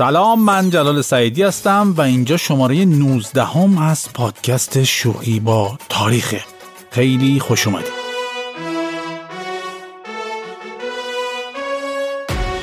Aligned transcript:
سلام 0.00 0.44
من 0.44 0.70
جلال 0.70 1.02
سعیدی 1.02 1.42
هستم 1.42 1.94
و 1.96 2.00
اینجا 2.00 2.36
شماره 2.36 2.84
19 2.84 3.44
هم 3.44 3.78
از 3.78 4.12
پادکست 4.14 4.84
شوخی 4.84 5.40
با 5.40 5.78
تاریخه 5.88 6.40
خیلی 6.90 7.40
خوش 7.40 7.66
اومدید 7.66 7.92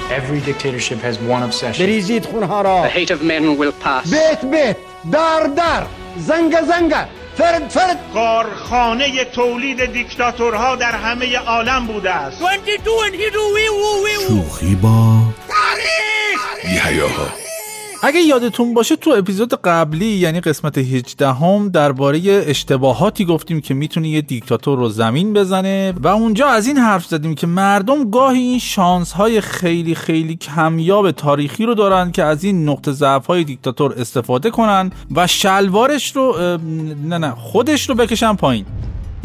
Every 0.10 0.50
dictatorship 0.50 1.00
has 1.02 1.18
one 1.29 1.52
obsession. 1.52 1.79
بریزید 1.79 2.26
خونها 2.26 2.62
را 2.62 2.90
The 2.90 2.92
hate 2.92 3.12
of 3.12 3.22
men 3.22 3.62
will 3.62 3.85
pass. 3.85 4.10
بیت 4.12 4.46
بیت 4.46 4.78
در 5.12 5.47
در 5.58 5.83
زنگ 6.17 6.62
زنگ 6.62 6.94
فرد 7.38 7.69
فرد. 7.69 7.99
کارخانه 8.13 9.26
تولید 9.26 9.86
دیکتاتورها 9.86 10.76
در 10.76 10.92
همه 10.92 11.37
عالم 11.37 11.87
بوده 11.87 12.12
است. 12.12 12.42
شوخی 14.28 14.76
با 14.76 15.22
تاریخ. 15.47 16.66
اگه 18.04 18.20
یادتون 18.20 18.73
باشه 18.73 18.96
تو 18.96 19.12
اپیزود 19.18 19.54
قبلی 19.54 20.05
یعنی 20.05 20.40
قسمت 20.40 20.78
18 20.78 21.28
هم 21.28 21.70
درباره 21.70 22.20
اشتباهاتی 22.48 23.26
گفتیم 23.26 23.62
که 23.62 23.74
می‌تونه 23.74 24.10
یه 24.10 24.22
دیکتاتور 24.22 24.78
رو 24.78 24.90
زمین 24.90 25.34
بزنه 25.34 25.94
و 26.04 26.08
اونجا 26.08 26.48
از 26.48 26.68
این 26.68 26.78
حرف 26.78 27.05
زدیم 27.05 27.36
که 27.36 27.48
مردم 27.48 28.10
گاهی 28.10 28.40
این 28.40 28.60
شانس 28.60 29.12
های 29.12 29.41
خیلی 29.41 29.96
خیلی 29.96 30.36
کمیاب 30.36 31.12
تاریخی 31.12 31.66
رو 31.66 31.74
دارن 31.74 32.12
که 32.12 32.24
از 32.24 32.44
این 32.44 32.70
نقطه 32.70 32.91
ضعف 32.91 33.26
های 33.26 33.44
دیکتاتور 33.44 33.94
استفاده 33.98 34.50
کنن 34.50 34.91
و 35.16 35.27
شلوارش 35.27 36.16
رو 36.16 36.58
نه 37.05 37.18
نه 37.18 37.32
خودش 37.32 37.90
رو 37.90 37.96
بکشن 37.96 38.36
پایین. 38.36 38.66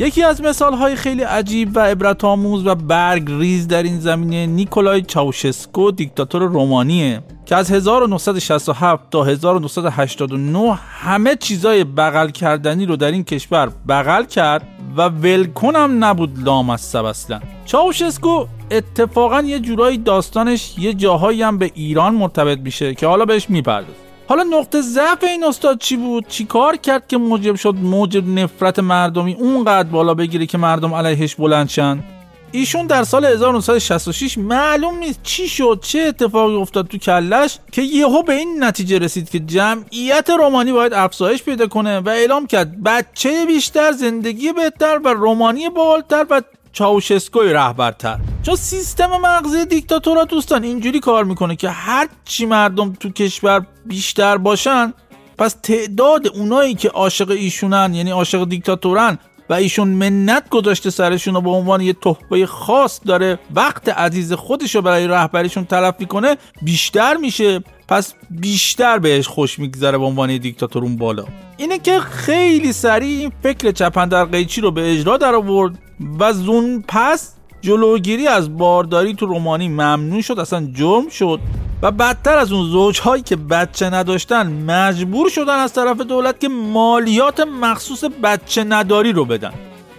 یکی 0.03 0.23
از 0.23 0.41
مثال 0.41 0.75
های 0.75 0.97
خیلی 0.97 1.23
عجیب 1.23 1.77
و 1.77 1.81
عبرت 1.81 2.25
آموز 2.25 2.67
و 2.67 2.75
برگ 2.75 3.31
ریز 3.31 3.69
در 3.69 3.83
این 3.83 4.01
زمینه 4.01 4.47
نیکولای 4.47 5.03
چاوشسکو 5.03 5.91
دیکتاتور 5.91 6.43
رومانیه 6.43 7.23
که 7.47 7.57
از 7.57 7.71
1967 7.71 9.11
تا 9.11 9.25
1989 9.25 10.75
همه 10.75 11.37
چیزای 11.37 11.85
بغل 11.85 12.29
کردنی 12.29 12.87
رو 12.87 12.97
در 12.97 13.11
این 13.11 13.25
کشور 13.25 13.73
بغل 13.89 14.25
کرد 14.25 14.69
و 14.97 15.03
ولکن 15.09 15.77
هم 15.77 16.05
نبود 16.05 16.43
لام 16.45 16.71
از 16.71 16.81
سب 16.81 17.05
اصلا. 17.05 17.41
چاوشسکو 17.65 18.47
اتفاقا 18.71 19.41
یه 19.41 19.61
جورایی 19.61 19.99
داستانش 19.99 20.79
یه 20.79 20.95
جاهایی 20.95 21.43
هم 21.43 21.59
به 21.59 21.71
ایران 21.75 22.15
مرتبط 22.15 22.59
میشه 22.59 22.95
که 22.95 23.07
حالا 23.07 23.25
بهش 23.25 23.51
میپرداز 23.51 24.02
حالا 24.29 24.43
نقطه 24.43 24.81
ضعف 24.81 25.25
این 25.25 25.45
استاد 25.45 25.79
چی 25.79 25.97
بود؟ 25.97 26.27
چی 26.29 26.45
کار 26.45 26.77
کرد 26.77 27.09
که 27.09 27.17
موجب 27.17 27.55
شد 27.55 27.75
موجب 27.75 28.29
نفرت 28.29 28.79
مردمی 28.79 29.35
اونقدر 29.35 29.89
بالا 29.89 30.15
بگیره 30.15 30.47
که 30.47 30.59
مردم 30.59 30.95
علیهش 30.95 31.35
بلند 31.35 31.69
شن؟ 31.69 32.05
ایشون 32.53 32.87
در 32.87 33.05
سال 33.05 33.25
1966 33.25 34.39
معلوم 34.39 34.99
نیست 34.99 35.21
چی 35.23 35.49
شد 35.49 35.81
چه 35.83 36.01
اتفاقی 36.01 36.55
افتاد 36.55 36.87
تو 36.87 36.99
کلش 36.99 37.59
که 37.73 37.83
یهو 37.83 38.23
به 38.23 38.35
این 38.35 38.65
نتیجه 38.65 38.99
رسید 38.99 39.31
که 39.31 39.39
جمعیت 39.39 40.31
رومانی 40.31 40.73
باید 40.73 40.93
افزایش 40.93 41.43
پیدا 41.43 41.67
کنه 41.67 41.99
و 41.99 42.09
اعلام 42.09 42.47
کرد 42.47 42.83
بچه 42.83 43.47
بیشتر 43.47 43.93
زندگی 43.93 44.53
بهتر 44.53 45.01
و 45.05 45.09
رومانی 45.09 45.69
بالتر 45.69 46.27
و 46.31 46.43
چاوشسکوی 46.73 47.53
رهبرتر. 47.53 48.19
چون 48.43 48.57
سیستم 48.57 49.07
مغزی 49.07 49.65
دیکتاتورا 49.65 50.25
دوستان 50.25 50.65
اینجوری 50.65 51.01
کار 51.01 51.25
می‌کنه 51.25 51.57
که 51.57 51.71
هر 51.71 52.09
چی 52.25 52.47
مردم 52.47 52.93
تو 52.93 53.11
کشور 53.11 53.67
بیشتر 53.87 54.37
باشن 54.37 54.93
پس 55.39 55.57
تعداد 55.63 56.27
اونایی 56.27 56.75
که 56.75 56.89
عاشق 56.89 57.31
ایشونن 57.31 57.95
یعنی 57.95 58.11
عاشق 58.11 58.49
دیکتاتورن 58.49 59.19
و 59.51 59.55
ایشون 59.55 59.89
منت 59.89 60.49
گذاشته 60.49 60.91
سرشون 60.91 61.35
رو 61.35 61.41
به 61.41 61.51
عنوان 61.51 61.81
یه 61.81 61.93
تحفه 61.93 62.47
خاص 62.47 63.01
داره 63.07 63.39
وقت 63.55 63.89
عزیز 63.89 64.33
خودش 64.33 64.75
رو 64.75 64.83
برای 64.83 65.07
رهبریشون 65.07 65.65
تلفی 65.65 66.07
کنه 66.07 66.37
بیشتر 66.63 67.17
میشه. 67.17 67.61
پس 67.93 68.15
بیشتر 68.31 68.99
بهش 68.99 69.29
خوش 69.29 69.59
میگذره 69.59 69.99
به 69.99 70.05
عنوان 70.05 70.39
دیکتاتور 70.39 70.83
اون 70.83 70.97
بالا. 70.97 71.25
اینه 71.57 71.79
که 71.79 72.01
خیلی 72.01 72.73
سریع 72.73 73.19
این 73.19 73.33
فکر 73.43 73.71
چپندر 73.71 74.25
قیچی 74.25 74.61
رو 74.61 74.71
به 74.71 74.93
اجرا 74.93 75.17
در 75.17 75.35
آورد 75.35 75.79
و 76.19 76.33
زون 76.33 76.85
پس 76.89 77.33
جلوگیری 77.61 78.27
از 78.27 78.57
بارداری 78.57 79.15
تو 79.15 79.27
رومانی 79.27 79.69
ممنوع 79.69 80.21
شد 80.21 80.39
اصلا 80.39 80.69
جرم 80.75 81.09
شد 81.09 81.41
و 81.83 81.91
بدتر 81.91 82.39
از 82.39 82.53
اون 82.53 82.71
زوجهایی 82.71 83.23
که 83.23 83.37
بچه 83.37 83.91
نداشتن 83.91 84.47
مجبور 84.71 85.29
شدن 85.29 85.59
از 85.59 85.73
طرف 85.73 86.01
دولت 86.01 86.41
که 86.41 86.49
مالیات 86.49 87.41
مخصوص 87.41 88.05
بچه 88.23 88.65
نداری 88.65 89.13
رو 89.13 89.25
بدن. 89.25 89.53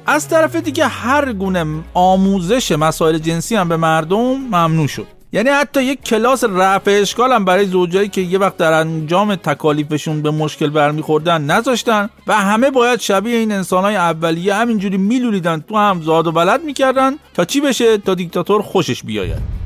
از 0.05 0.29
طرف 0.29 0.55
دیگه 0.55 0.87
هر 0.87 1.33
گونه 1.33 1.65
آموزش 1.93 2.71
مسائل 2.71 3.17
جنسی 3.17 3.55
هم 3.55 3.69
به 3.69 3.77
مردم 3.77 4.37
ممنوع 4.37 4.87
شد. 4.87 5.22
یعنی 5.33 5.49
حتی 5.49 5.83
یک 5.83 6.03
کلاس 6.03 6.43
رفع 6.43 6.99
اشکال 7.01 7.31
هم 7.31 7.45
برای 7.45 7.65
زوجایی 7.65 8.09
که 8.09 8.21
یه 8.21 8.39
وقت 8.39 8.57
در 8.57 8.73
انجام 8.73 9.35
تکالیفشون 9.35 10.21
به 10.21 10.31
مشکل 10.31 10.69
برمیخوردن 10.69 11.41
نذاشتن 11.41 12.09
و 12.27 12.33
همه 12.33 12.71
باید 12.71 12.99
شبیه 12.99 13.37
این 13.37 13.51
انسانهای 13.51 13.95
اولیه 13.95 14.53
همینجوری 14.53 14.97
میلولیدن 14.97 15.63
تو 15.69 15.77
هم 15.77 16.01
زاد 16.01 16.27
و 16.27 16.31
ولد 16.31 16.63
می‌کردن 16.63 17.15
تا 17.33 17.45
چی 17.45 17.61
بشه؟ 17.61 17.97
تا 17.97 18.13
دیکتاتور 18.13 18.61
خوشش 18.61 19.03
بیاید. 19.03 19.62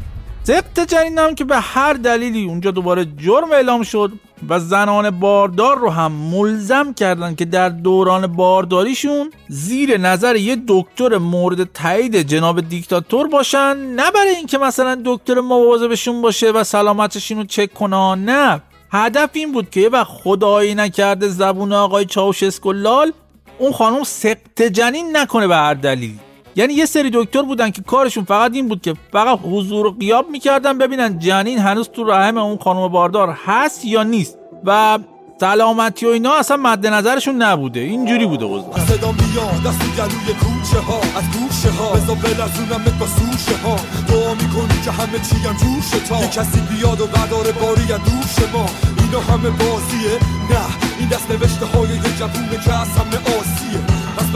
ضبط 0.47 0.79
جنین 0.79 1.35
که 1.35 1.43
به 1.43 1.59
هر 1.59 1.93
دلیلی 1.93 2.45
اونجا 2.45 2.71
دوباره 2.71 3.05
جرم 3.05 3.51
اعلام 3.51 3.83
شد 3.83 4.11
و 4.49 4.59
زنان 4.59 5.09
باردار 5.09 5.77
رو 5.77 5.89
هم 5.89 6.11
ملزم 6.11 6.93
کردن 6.93 7.35
که 7.35 7.45
در 7.45 7.69
دوران 7.69 8.27
بارداریشون 8.27 9.31
زیر 9.47 9.97
نظر 9.97 10.35
یه 10.35 10.57
دکتر 10.67 11.17
مورد 11.17 11.63
تایید 11.63 12.15
جناب 12.15 12.61
دیکتاتور 12.61 13.27
باشن. 13.27 13.77
نه 13.77 14.11
برای 14.11 14.35
اینکه 14.35 14.57
مثلا 14.57 15.01
دکتر 15.05 15.39
مواظبشون 15.39 16.21
باشه 16.21 16.51
و 16.51 16.63
سلامتشون 16.63 17.37
رو 17.37 17.43
چک 17.43 17.73
کنه 17.73 18.15
نه. 18.15 18.61
هدف 18.91 19.29
این 19.33 19.51
بود 19.51 19.69
که 19.69 19.79
یه 19.79 19.89
وقت 19.89 20.07
خدایی 20.07 20.75
نکرده 20.75 21.27
زبون 21.27 21.73
آقای 21.73 22.05
چاوشسکو 22.05 22.71
لال 22.71 23.11
اون 23.59 23.71
خانم 23.71 24.03
سقط 24.03 24.61
جنین 24.61 25.17
نکنه 25.17 25.47
به 25.47 25.55
هر 25.55 25.73
دلیلی. 25.73 26.26
یعنی 26.57 26.73
یه 26.73 26.85
سری 26.85 27.09
دکتر 27.13 27.41
بودن 27.41 27.69
که 27.69 27.81
کارشون 27.81 28.23
فقط 28.23 28.53
این 28.53 28.67
بود 28.67 28.81
که 28.81 28.93
فقط 29.11 29.39
حضور 29.43 29.85
و 29.85 29.91
غیاب 29.91 30.29
می‌کردن 30.29 30.77
ببینن 30.77 31.19
جنین 31.19 31.59
هنوز 31.59 31.89
تو 31.89 32.03
رحم 32.03 32.37
اون 32.37 32.57
خانم 32.57 32.87
باردار 32.87 33.37
هست 33.45 33.85
یا 33.85 34.03
نیست 34.03 34.37
و 34.65 34.99
سلامتی 35.39 36.05
و 36.05 36.09
اینا 36.09 36.33
اصلا 36.33 36.57
مد 36.57 36.87
نظرشون 36.87 37.35
نبوده. 37.35 37.79
اینجوری 37.79 38.25
بوده 38.25 38.45
اوضاع 38.45 38.79
صدا 38.79 39.11
میاد 39.11 39.63
تو 39.63 39.87
گلوی 39.97 40.33
کوچه 40.33 40.79
ها 40.79 40.99
از 41.19 41.23
گوشه 41.39 41.69
ها. 41.69 41.93
بزا 41.93 42.15
بلرزونم 42.15 42.83
با 42.99 43.05
سوشه 43.05 43.57
ها. 43.63 43.75
دعا 44.07 44.33
می‌کنی 44.33 44.81
که 44.85 44.91
همه 44.91 45.19
چی 45.19 45.35
هم 45.35 45.55
جوشه 45.61 45.99
تا. 46.09 46.19
یه 46.19 46.27
کسی 46.27 46.59
بیاد 46.59 47.01
و 47.01 47.05
قدار 47.05 47.51
باری 47.51 47.85
دوش 47.85 48.35
ما. 48.53 48.65
اینا 49.01 49.19
همه 49.19 49.49
بازیه. 49.49 50.13
نه 50.49 50.65
این 50.99 51.09
دست 51.09 51.31
نوشته 51.31 51.65
های 51.65 51.89
یه 51.89 52.17
جوونه 52.19 52.57
که 52.65 52.73
از 52.81 52.87
همه 52.87 53.17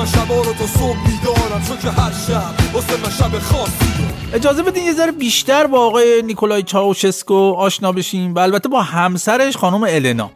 من 0.01 0.07
شبا 0.07 0.35
رو 0.35 0.53
تا 0.53 0.67
صبح 0.67 0.97
بیدارم 1.05 1.63
چون 1.67 1.77
که 1.77 1.89
هر 1.89 2.11
شب 2.11 2.73
واسه 2.73 2.97
من 2.97 3.09
شب 3.09 3.39
خاصیه. 3.39 4.33
اجازه 4.33 4.63
بدین 4.63 4.85
یه 4.85 4.93
ذره 4.93 5.11
بیشتر 5.11 5.67
با 5.67 5.79
آقای 5.79 6.21
نیکولای 6.21 6.63
چاوشسکو 6.63 7.53
آشنا 7.57 7.91
بشیم. 7.91 8.35
و 8.35 8.39
البته 8.39 8.69
با 8.69 8.81
همسرش 8.81 9.57
خانم 9.57 9.83
النا. 9.83 10.31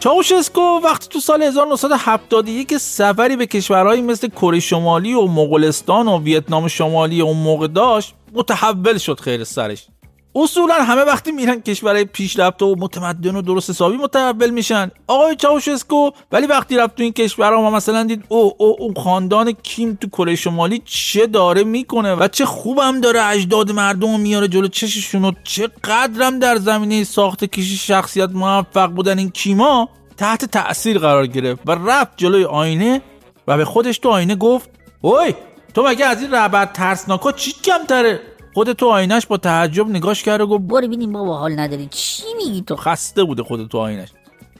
چاوشسکو 0.00 0.60
وقتی 0.60 1.08
تو 1.08 1.20
سال 1.20 1.42
1971 1.42 2.76
سفری 2.76 3.36
به 3.36 3.46
کشورهایی 3.46 4.02
مثل 4.02 4.28
کره 4.28 4.60
شمالی 4.60 5.14
و 5.14 5.26
مغولستان 5.26 6.08
و 6.08 6.22
ویتنام 6.22 6.68
شمالی 6.68 7.20
اون 7.20 7.36
موقع 7.36 7.66
داشت 7.66 8.14
متحول 8.32 8.98
شد 8.98 9.20
خیر 9.20 9.44
سرش. 9.44 9.86
اصولا 10.36 10.74
همه 10.74 11.02
وقتی 11.02 11.32
میرن 11.32 11.60
کشورهای 11.60 12.04
پیشرفته 12.04 12.64
و 12.64 12.74
متمدن 12.78 13.36
و 13.36 13.42
درست 13.42 13.70
حسابی 13.70 13.96
متحول 13.96 14.50
میشن. 14.50 14.90
آقای 15.06 15.36
چاوشسکو 15.36 16.10
ولی 16.32 16.46
وقتی 16.46 16.76
رفت 16.76 16.96
تو 16.96 17.02
این 17.02 17.12
کشورها 17.12 17.62
ما 17.62 17.70
مثلا 17.70 18.02
دید 18.02 18.24
او 18.28 18.54
او 18.58 18.76
اون 18.78 18.94
خاندان 18.94 19.52
کیم 19.52 19.98
تو 20.00 20.08
کره 20.08 20.36
شمالی 20.36 20.82
چه 20.84 21.26
داره 21.26 21.64
می‌کنه 21.64 22.14
و 22.14 22.28
چه 22.28 22.44
خوبم 22.44 23.00
داره 23.00 23.24
اجداد 23.24 23.72
مردم 23.72 24.12
رو 24.12 24.18
میاره 24.18 24.48
جلو 24.48 24.68
چششون 24.68 25.24
و 25.24 25.32
چه 25.44 25.68
قدرم 25.84 26.38
در 26.38 26.56
زمینه 26.56 27.04
ساخت 27.04 27.44
کشی 27.44 27.76
شخصیت 27.76 28.30
موفق 28.32 28.86
بودن 28.86 29.18
این 29.18 29.30
کیما 29.30 29.88
تحت 30.16 30.44
تأثیر 30.44 30.98
قرار 30.98 31.26
گرفت 31.26 31.62
و 31.66 31.70
رفت 31.70 32.12
جلوی 32.16 32.44
آینه 32.44 33.02
و 33.48 33.56
به 33.56 33.64
خودش 33.64 33.98
تو 33.98 34.08
آینه 34.08 34.34
گفت 34.34 34.70
اوی 35.00 35.34
تو 35.74 35.82
مگه 35.82 36.06
از 36.06 36.22
این 36.22 36.30
رهبر 36.30 36.66
ترسناکا 36.66 37.32
چی 37.32 37.52
کمتره؟ 37.64 38.20
خود 38.54 38.72
تو 38.72 38.88
آینش 38.88 39.26
با 39.26 39.36
تعجب 39.36 39.88
نگاش 39.88 40.22
کرد 40.22 40.40
و 40.40 40.46
گفت 40.46 40.62
برو 40.62 40.86
ببینیم 40.86 41.12
بابا 41.12 41.38
حال 41.38 41.60
نداری. 41.60 41.88
چی 41.90 42.22
میگی 42.36 42.62
تو؟ 42.62 42.76
خسته 42.76 43.24
بوده 43.24 43.42
خود 43.42 43.68
تو 43.68 43.78
آینش 43.78 44.08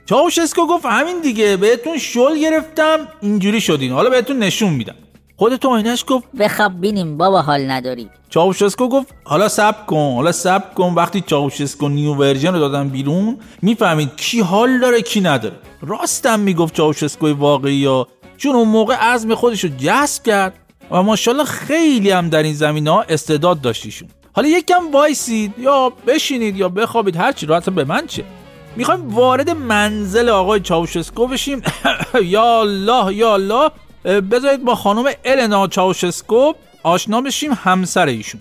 چاوشسکو 0.06 0.67
گفت 0.67 0.85
همین 0.87 1.20
دیگه 1.20 1.56
بهتون 1.56 1.99
شل 1.99 2.38
گرفتم 2.38 2.99
اینجوری 3.20 3.61
شدین. 3.61 3.93
حالا 3.93 4.11
بهتون 4.11 4.38
نشون 4.38 4.73
میدم. 4.73 4.94
خود 5.37 5.56
تو 5.56 5.69
آینش 5.69 6.05
گفت 6.08 6.25
بخواب 6.38 6.81
بینیم 6.81 7.19
بابا 7.19 7.43
حال 7.43 7.70
نداری. 7.70 8.08
چاوشسکو 8.31 8.88
گفت 8.88 9.14
حالا 9.25 9.49
صب 9.49 9.87
کن 9.87 10.12
حالا 10.14 10.32
صب 10.33 10.75
کن. 10.75 10.94
وقتی 10.94 11.20
چاوشسکو 11.20 11.88
new 11.89 12.15
version 12.15 12.53
رو 12.52 12.58
دادن 12.58 12.88
بیرون 12.88 13.38
می‌فهمید 13.62 14.17
کی 14.17 14.41
حال 14.41 14.81
داره 14.81 15.02
کی 15.02 15.20
نداره. 15.20 15.56
راستم 15.82 16.41
می‌گفت 16.41 16.75
چاوشسکوی 16.75 17.32
واقعی 17.32 17.75
یا 17.75 18.06
چون 18.37 18.55
اون 18.55 18.69
موقع 18.69 18.94
عزم 18.94 19.35
خودش 19.35 19.64
رو 19.64 19.70
جذب 19.79 20.23
کرد. 20.23 20.64
و 20.91 21.03
ماشاءالله 21.03 21.45
خیلی 21.45 22.11
هم 22.11 22.29
در 22.29 22.43
این 22.43 22.55
زمینه 22.55 22.91
ها 22.91 23.03
استعداد 23.03 23.61
داشتیشون. 23.61 24.09
حالا 24.33 24.49
یک 24.49 24.67
کم 24.67 24.91
وایسید 24.93 25.59
یا 25.59 25.93
بشینید 26.07 26.57
یا 26.57 26.69
بخوابید 26.69 27.17
هرچی 27.17 27.47
راحت 27.47 27.71
به 27.71 27.85
من 27.85 28.07
چه؟ 28.07 28.25
می‌خوایم 28.77 29.15
وارد 29.15 29.51
منزل 29.51 30.29
آقای 30.29 30.61
چاوشسکو 30.61 31.27
بشیم. 31.27 31.63
یا 32.23 32.61
الله 32.61 33.15
یا 33.15 33.35
الله. 33.35 33.71
بذارید 34.05 34.65
با 34.65 34.75
خانم 34.75 35.05
النا 35.25 35.67
چاوشسکو 35.67 36.53
آشنا 36.83 37.21
بشیم 37.21 37.53
همسر 37.53 38.07
ایشون. 38.07 38.41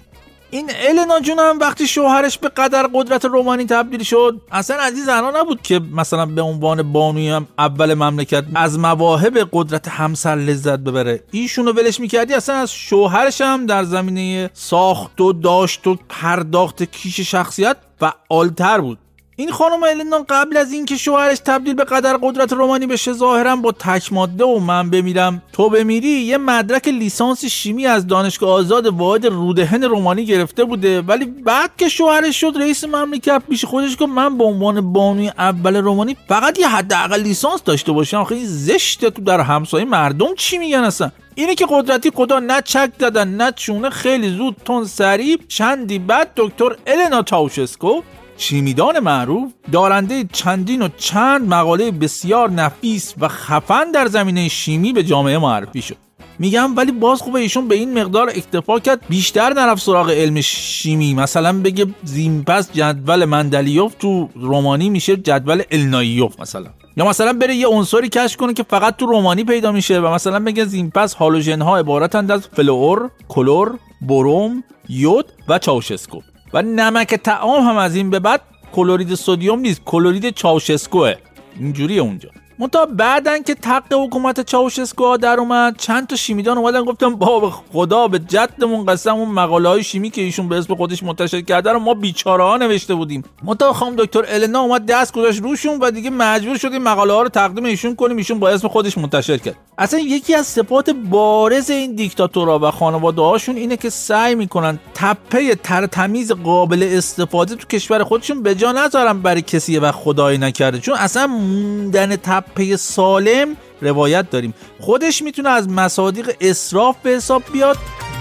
این 0.53 0.71
النا 0.75 1.19
جون 1.19 1.39
هم 1.39 1.59
وقتی 1.59 1.88
شوهرش 1.88 2.38
به 2.38 2.50
قدر 2.50 2.89
قدرت 2.94 3.25
رومانی 3.25 3.65
تبدیل 3.65 4.03
شد 4.03 4.41
اصلا 4.51 4.77
از 4.77 4.94
این 4.94 5.05
زنها 5.05 5.31
نبود 5.41 5.61
که 5.61 5.81
مثلا 5.91 6.25
به 6.25 6.41
عنوان 6.41 6.94
بانوی 6.94 7.29
هم 7.29 7.47
اول 7.59 7.94
مملکت 7.94 8.44
از 8.55 8.79
مواهب 8.79 9.50
قدرت 9.51 9.88
همسر 9.88 10.35
لذت 10.35 10.79
ببره. 10.79 11.23
ایشونو 11.31 11.71
ولش 11.71 12.00
می‌کردی 12.00 12.33
اصلا 12.33 12.55
از 12.55 12.73
شوهرش 12.73 13.41
هم 13.41 13.65
در 13.65 13.83
زمینه 13.83 14.50
ساخت 14.53 15.21
و 15.21 15.33
داشت 15.33 15.88
و 15.88 15.97
پرداخت 16.09 16.83
کیش 16.83 17.19
شخصیت 17.19 17.77
فعالتر 18.00 18.81
بود. 18.81 18.97
این 19.35 19.51
خانم 19.51 19.83
النا 19.83 20.25
قبل 20.30 20.57
از 20.57 20.71
اینکه 20.71 20.97
شوهرش 20.97 21.39
تبدیل 21.39 21.74
به 21.74 21.83
قدر 21.83 22.18
قدرت 22.21 22.53
رومانی 22.53 22.88
بشه 22.88 23.13
ظاهرا 23.13 23.56
با 23.56 23.71
تک 23.71 24.13
ماده 24.13 24.44
و 24.44 24.59
من 24.59 24.89
بمیرم. 24.89 25.41
تو 25.53 25.69
بمیری 25.69 26.07
یه 26.07 26.38
مدرک 26.38 26.88
لیسانس 26.88 27.45
شیمی 27.45 27.85
از 27.85 28.07
دانشگاه 28.07 28.50
آزاد 28.50 28.88
واحد 28.88 29.25
رودهن 29.25 29.83
رومانی 29.83 30.25
گرفته 30.25 30.63
بوده. 30.63 31.01
ولی 31.01 31.25
بعد 31.25 31.71
که 31.77 31.89
شوهرش 31.89 32.41
شد 32.41 32.53
رئیس 32.56 32.83
مملکت 32.83 33.41
پیش 33.50 33.65
خودش 33.65 33.94
گفت 34.00 34.12
من 34.12 34.38
به 34.38 34.44
عنوان 34.44 34.94
بانوی 34.94 35.31
اول 35.38 35.75
رومانی 35.75 36.18
فقط 36.27 36.59
یه 36.59 36.68
حداقل 36.68 37.21
لیسانس 37.21 37.63
داشته 37.63 37.91
باشم. 37.91 38.18
آخه 38.18 38.36
این 38.36 38.47
زشته 38.47 39.09
تو 39.09 39.21
در 39.21 39.41
همسایه 39.41 39.86
مردم 39.86 40.36
چی 40.36 40.57
میگن 40.57 40.79
اصلا؟ 40.83 41.12
اینه 41.36 41.56
که 41.56 41.65
قدرتی 41.69 42.12
خدا 42.15 42.39
نه 42.39 42.62
چک 42.62 42.91
دادن 43.00 43.27
نه 43.27 43.51
چونه 43.51 43.89
خیلی 43.89 44.29
زود 44.29 44.56
تون 44.65 44.86
سریع 44.86 45.39
چندی 45.47 46.00
بعد 46.00 46.31
دکتر 46.36 46.75
النا 46.88 47.24
چاوشسکو 47.24 48.01
چیمیدان 48.44 49.00
معروف 49.00 49.51
دارنده 49.72 50.24
چندین 50.34 50.81
و 50.81 50.88
چند 50.98 51.54
مقاله 51.54 51.92
بسیار 51.92 52.50
نفیس 52.50 53.13
و 53.19 53.28
خفن 53.28 53.92
در 53.92 54.07
زمینه 54.07 54.48
شیمی 54.48 54.94
به 54.94 55.04
جامعه 55.04 55.38
معرفی 55.38 55.81
شد. 55.81 55.95
میگم 56.40 56.78
ولی 56.78 56.92
باز 56.92 57.22
خوبه 57.22 57.40
ایشون 57.40 57.68
به 57.68 57.75
این 57.75 58.00
مقدار 58.00 58.30
اکتفا 58.30 58.80
کرد 58.80 59.00
بیشتر 59.10 59.54
نرفت 59.54 59.84
سراغ 59.84 60.10
علم 60.10 60.42
شیمی. 60.42 61.13
مثلا 61.13 61.62
بگه 61.62 61.86
زین 62.04 62.44
پس 62.44 62.71
جدول 62.72 63.25
مندلیوف 63.25 63.95
تو 64.00 64.30
رومانی 64.36 64.89
میشه 64.89 65.18
جدول 65.18 65.63
النایوف 65.72 66.39
مثلا. 66.39 66.69
یا 66.98 67.06
مثلا 67.06 67.34
بره 67.34 67.56
یه 67.56 67.68
عنصری 67.68 68.10
کشف 68.10 68.38
کنه 68.38 68.54
که 68.54 68.63
فقط 68.63 68.98
تو 68.98 69.06
رومانی 69.06 69.44
پیدا 69.44 69.72
میشه 69.72 70.00
و 70.00 70.07
مثلا 70.07 70.39
بگه 70.39 70.66
زین 70.65 70.94
پس 70.94 71.13
هالوژن 71.13 71.62
ها 71.62 71.78
عبارتند 71.78 72.31
از 72.31 72.48
فلور، 72.48 73.10
کلور، 73.28 73.80
بروم، 74.01 74.63
یود 74.89 75.25
و 75.48 75.60
چاوشسکو. 75.60 76.22
و 76.53 76.61
نمک 76.61 77.15
تعام 77.15 77.63
هم 77.63 77.77
از 77.77 77.95
این 77.95 78.09
به 78.09 78.19
بعد 78.19 78.41
کلورید 78.73 79.15
سدیم 79.15 79.59
نیست. 79.59 79.81
کلورید 79.85 80.29
چاوشسکوه. 80.29 81.13
اینجوریه 81.59 82.01
اونجا. 82.01 82.29
منتها 82.59 82.85
بعدن 82.85 83.44
که 83.44 83.55
تق 83.55 83.94
حکومت 83.94 84.41
چاوشسکو 84.41 85.17
در 85.17 85.39
اومد 85.39 85.77
چند 85.77 86.07
تا 86.07 86.15
شیمیدان 86.15 86.57
اومدن 86.57 86.83
گفتم 86.83 87.15
بابا 87.15 87.50
خدا 87.73 88.07
به 88.07 88.19
جدمون 88.19 88.85
قسم 88.85 89.15
اون 89.15 89.29
مقاله 89.29 89.69
های 89.69 89.83
شیمی 89.83 90.09
که 90.09 90.21
ایشون 90.21 90.50
به 90.50 90.57
اسم 90.57 90.75
خودش 90.75 91.03
منتشر 91.03 91.41
کرده 91.41 91.71
رو 91.71 91.79
ما 91.79 91.94
بیچاره 91.94 92.44
ها 92.44 92.57
نوشته 92.57 92.95
بودیم. 92.95 93.23
منتها 93.44 93.73
خانم 93.73 93.95
دکتر 93.95 94.25
النا 94.27 94.59
اومد 94.59 94.85
دست 94.85 95.13
گذاشت 95.13 95.41
روشون 95.41 95.79
و 95.79 95.91
دیگه 95.91 96.09
مجبور 96.09 96.57
شدیم 96.57 96.81
مقاله 96.83 97.13
ها 97.13 97.21
رو 97.21 97.29
تقدیم 97.29 97.65
ایشون 97.65 97.95
کنیم 97.95 98.17
ایشون 98.17 98.39
با 98.39 98.50
اسم 98.50 98.67
خودش 98.67 98.97
منتشر 98.97 99.38
کرد. 99.38 99.55
اصلا 99.77 100.00
یکی 100.00 100.35
از 100.35 100.47
صفات 100.47 100.89
بارز 100.89 101.69
این 101.69 101.95
دیکتاتورها 101.95 102.59
و 102.59 102.71
خانواده 102.71 103.21
هاشون 103.21 103.55
اینه 103.55 103.77
که 103.77 103.89
سعی 103.89 104.35
می‌کنن 104.35 104.79
تپه 104.94 105.55
تر 105.55 105.85
تمیز 105.85 106.31
قابل 106.31 106.89
استفاده 106.91 107.55
تو 107.55 107.67
کشور 107.67 108.03
خودشون 108.03 108.44
به 108.44 108.55
جا 108.55 108.71
نذارن 108.71 109.21
برای 109.21 109.41
کسی 109.41 109.77
و 109.77 109.91
خدایی 109.91 110.38
نکرده. 110.38 110.79
چون 110.79 110.95
اصلا 110.95 111.27
موندن 111.27 112.15
تپه 112.15 112.43
سالم 112.78 113.57
روایت 113.81 114.30
داریم. 114.30 114.54
خودش 114.80 115.22
می‌تونه 115.22 115.50
از 115.50 115.69
مصادیق 115.69 116.36
اسراف 116.42 116.95
به 117.04 117.10
حساب 117.10 117.44
بیاد. 117.54 117.78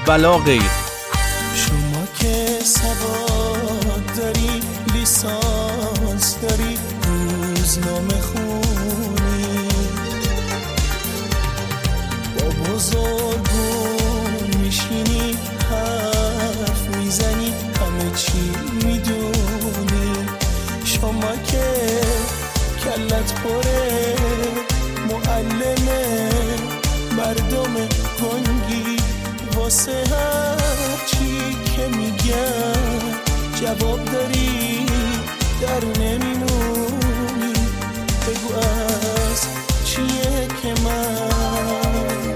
ولا 0.06 0.38
غیر 0.38 0.62
واسه 29.72 29.92
هر 29.92 31.06
چی 31.06 31.56
که 31.76 31.88
میگن 31.88 33.00
جواب 33.60 34.04
داری 34.04 34.86
در 35.62 36.00
نمیمونی. 36.00 37.52
بگو 38.26 38.54
از 38.58 39.46
چیه 39.84 40.48
که 40.62 40.74
من 40.84 42.34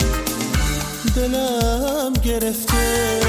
دلم 1.17 2.12
گرفته؟ 2.12 3.25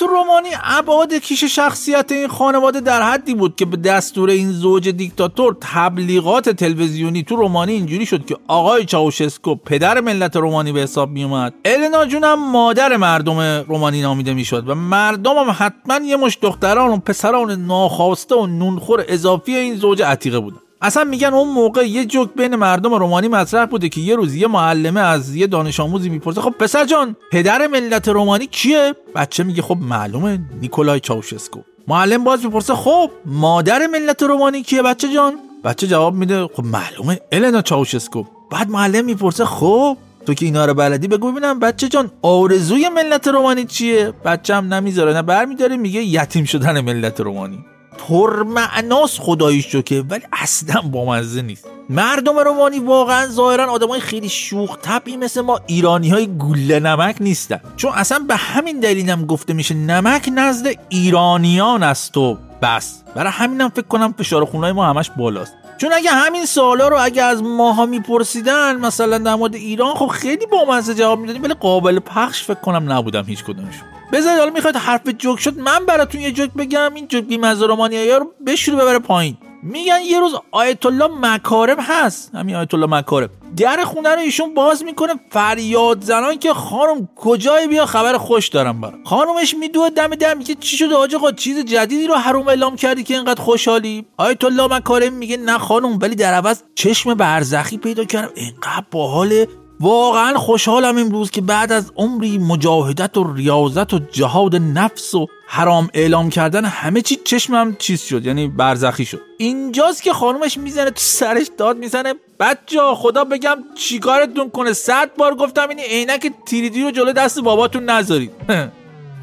تو 0.00 0.06
رومانی 0.06 0.48
ابعاد 0.62 1.14
کیش 1.14 1.44
شخصیت 1.44 2.12
این 2.12 2.28
خانواده 2.28 2.80
در 2.80 3.02
حدی 3.02 3.34
بود 3.34 3.56
که 3.56 3.64
به 3.64 3.76
دستور 3.76 4.30
این 4.30 4.52
زوج 4.52 4.88
دیکتاتور 4.88 5.56
تبلیغات 5.60 6.48
تلویزیونی 6.48 7.22
تو 7.22 7.36
رومانی 7.36 7.72
اینجوری 7.72 8.06
شد 8.06 8.26
که 8.26 8.36
آقای 8.48 8.84
چاوشسکو 8.84 9.54
پدر 9.54 10.00
ملت 10.00 10.36
رومانی 10.36 10.72
به 10.72 10.80
حساب 10.80 11.10
می 11.10 11.24
اومد 11.24 11.54
النا 11.64 12.06
جون 12.06 12.24
هم 12.24 12.50
مادر 12.52 12.96
مردم 12.96 13.40
رومانی 13.68 14.02
نامیده 14.02 14.34
می‌شد 14.34 14.68
و 14.68 14.74
مردم 14.74 15.36
هم 15.36 15.56
حتما 15.58 16.06
یه 16.06 16.16
مش 16.16 16.38
دختران 16.42 16.90
و 16.90 16.96
پسران 16.96 17.66
ناخواسته 17.66 18.34
و 18.34 18.46
نونخور 18.46 19.04
اضافی 19.08 19.54
این 19.56 19.76
زوج 19.76 20.02
عتیقه 20.02 20.40
بودن. 20.40 20.60
اصلا 20.82 21.04
میگن 21.04 21.34
اون 21.34 21.48
موقع 21.48 21.88
یه 21.88 22.04
جوک 22.04 22.30
بین 22.36 22.56
مردم 22.56 22.94
رومانی 22.94 23.28
مطرح 23.28 23.66
بوده 23.66 23.88
که 23.88 24.00
یه 24.00 24.16
روز 24.16 24.34
یه 24.34 24.46
معلمه 24.46 25.00
از 25.00 25.36
یه 25.36 25.46
دانش 25.46 25.80
آموزی 25.80 26.08
می‌پرسه 26.08 26.40
خب 26.40 26.50
پسر 26.50 26.84
جان 26.84 27.16
پدر 27.32 27.66
ملت 27.66 28.08
رومانی 28.08 28.46
کیه؟ 28.46 28.94
بچه 29.14 29.42
میگه 29.42 29.62
خب 29.62 29.76
معلومه 29.80 30.38
نیکولای 30.60 31.00
چاوشسکو. 31.00 31.60
معلم 31.88 32.24
باز 32.24 32.44
می‌پرسه 32.44 32.74
خب 32.74 33.10
مادر 33.26 33.86
ملت 33.86 34.22
رومانی 34.22 34.62
کیه 34.62 34.82
بچه 34.82 35.12
جان؟ 35.14 35.34
بچه 35.64 35.86
جواب 35.86 36.14
میده 36.14 36.46
خب 36.46 36.64
معلومه 36.64 37.20
النا 37.32 37.62
چاوشسکو. 37.62 38.24
بعد 38.50 38.70
معلم 38.70 39.04
می‌پرسه 39.04 39.44
خب 39.44 39.96
تو 40.26 40.34
که 40.34 40.46
اینا 40.46 40.64
رو 40.64 40.74
بلدی 40.74 41.08
بگو 41.08 41.32
ببینم 41.32 41.58
بچه 41.58 41.88
جان 41.88 42.10
آرزوی 42.22 42.88
ملت 42.88 43.28
رومانی 43.28 43.64
چیه؟ 43.64 44.12
بچه 44.24 44.54
هم 44.54 44.74
نمی‌ذاره 44.74 45.12
نه 45.12 45.22
برمیداره 45.22 45.76
میگه 45.76 46.02
یتیم 46.02 46.44
شدن 46.44 46.80
ملت 46.80 47.20
رومانی. 47.20 47.64
پرمعناس 48.08 49.18
خداییش 49.20 49.74
رو 49.74 49.82
که 49.82 50.04
ولی 50.08 50.22
اصلا 50.32 50.80
بامزه 50.80 51.42
نیست. 51.42 51.66
مردم 51.88 52.38
رومانی 52.38 52.78
واقعا 52.78 53.26
ظاهرا 53.26 53.72
آدمای 53.72 54.00
خیلی 54.00 54.28
شوخ 54.28 54.78
طبعی 54.82 55.16
مثل 55.16 55.40
ما 55.40 55.60
ایرانی 55.66 56.08
های 56.08 56.26
گوله 56.26 56.80
نمک 56.80 57.16
نیستن. 57.20 57.60
چون 57.76 57.92
اصلا 57.94 58.18
به 58.18 58.36
همین 58.36 58.80
دلیل 58.80 59.10
هم 59.10 59.26
گفته 59.26 59.52
میشه 59.52 59.74
نمک 59.74 60.30
نزد 60.34 60.66
ایرانیان 60.88 61.82
است 61.82 62.16
و 62.16 62.38
بس. 62.62 63.02
برای 63.14 63.32
همینم 63.32 63.68
فکر 63.68 63.86
کنم 63.86 64.14
فشار 64.18 64.44
خونای 64.44 64.72
ما 64.72 64.86
همش 64.86 65.10
بالاست. 65.10 65.52
چون 65.78 65.92
اگه 65.92 66.10
همین 66.10 66.46
سوالا 66.46 66.88
رو 66.88 66.96
اگه 67.00 67.22
از 67.22 67.42
ماها 67.42 67.86
میپرسیدن 67.86 68.76
مثلا 68.76 69.18
در 69.18 69.34
مورد 69.34 69.54
ایران 69.54 69.94
خب 69.94 70.06
خیلی 70.06 70.46
بامزه 70.46 70.94
جواب 70.94 71.18
می‌دادیم 71.18 71.42
ولی 71.42 71.54
قابل 71.54 71.98
پخش 71.98 72.42
فکر 72.42 72.60
کنم 72.60 72.92
نبودم 72.92 73.24
هیچ 73.24 73.44
کدومشون. 73.44 73.99
بذارید 74.12 74.38
حالا 74.38 74.50
می‌خواید 74.50 74.76
حرف 74.76 75.08
جوک 75.18 75.40
شد 75.40 75.58
من 75.58 75.86
براتون 75.86 76.20
یه 76.20 76.32
جوک 76.32 76.50
بگم 76.50 76.94
این 76.94 77.08
جوک 77.08 77.24
بیمزه 77.24 77.66
رومانیایی 77.66 78.10
رو 78.10 78.32
بشوره 78.46 78.78
ببره 78.78 78.98
پایین. 78.98 79.36
میگن 79.62 80.00
یه 80.00 80.20
روز 80.20 80.34
آیت 80.50 80.86
الله 80.86 81.08
مکارم 81.20 81.80
هست. 81.80 82.34
همین 82.34 82.56
آیت 82.56 82.74
الله 82.74 82.86
مکارم. 82.86 83.28
در 83.56 83.84
خونه 83.84 84.08
رو 84.08 84.20
ایشون 84.20 84.54
باز 84.54 84.84
می‌کنه 84.84 85.12
فریاد 85.30 86.02
زنان 86.04 86.38
که 86.38 86.52
خانم 86.54 87.08
کجای 87.16 87.66
بیا 87.68 87.86
خبر 87.86 88.18
خوش 88.18 88.48
دارم 88.48 88.80
برام. 88.80 89.04
خانمش 89.04 89.54
میدوه 89.54 89.90
دم 89.90 90.08
در 90.08 90.34
میگه 90.34 90.54
چی 90.54 90.76
شده 90.76 90.94
آج 90.94 91.14
آقا؟ 91.14 91.32
چیز 91.32 91.64
جدیدی 91.64 92.06
رو 92.06 92.14
حروم 92.14 92.48
اعلام 92.48 92.76
کردی 92.76 93.02
که 93.02 93.14
اینقدر 93.14 93.42
خوشحالی؟ 93.42 94.06
آیت 94.16 94.44
الله 94.44 94.76
مکارم 94.76 95.12
میگه 95.12 95.36
نه 95.36 95.58
خانم 95.58 95.98
ولی 95.98 96.14
در 96.14 96.34
عوض 96.34 96.62
چشم 96.74 97.14
برزخی 97.14 97.76
پیدا 97.76 98.04
کردم. 98.04 98.32
اینقدر 98.34 98.84
باحاله. 98.90 99.48
واقعا 99.80 100.38
خوشحالم 100.38 100.98
امروز 100.98 101.30
که 101.30 101.40
بعد 101.40 101.72
از 101.72 101.92
عمری 101.96 102.38
مجاهدت 102.38 103.16
و 103.16 103.34
ریاضت 103.34 103.94
و 103.94 103.98
جهاد 103.98 104.56
نفس 104.56 105.14
و 105.14 105.26
حرام 105.46 105.88
اعلام 105.94 106.30
کردن 106.30 106.64
همه 106.64 107.00
چی 107.02 107.16
چشمم 107.16 107.76
چیز 107.78 108.02
شد 108.02 108.26
یعنی 108.26 108.48
برزخی 108.48 109.04
شد. 109.04 109.20
اینجاست 109.38 110.02
که 110.02 110.12
خانومش 110.12 110.58
می‌زنه 110.58 110.90
تو 110.90 111.00
سرش 111.00 111.50
داد 111.58 111.76
می‌زنه. 111.76 112.14
بچه 112.40 112.78
خدا 112.94 113.24
بگم 113.24 113.56
چیکارتون 113.74 114.50
کنه؟ 114.50 114.72
صد 114.72 115.10
بار 115.16 115.34
گفتم 115.34 115.68
این 115.68 115.78
عینک 115.80 116.32
تیریدی 116.46 116.82
رو 116.82 116.90
جلو 116.90 117.12
دست 117.12 117.40
باباتون 117.40 117.84
نذارید. 117.84 118.30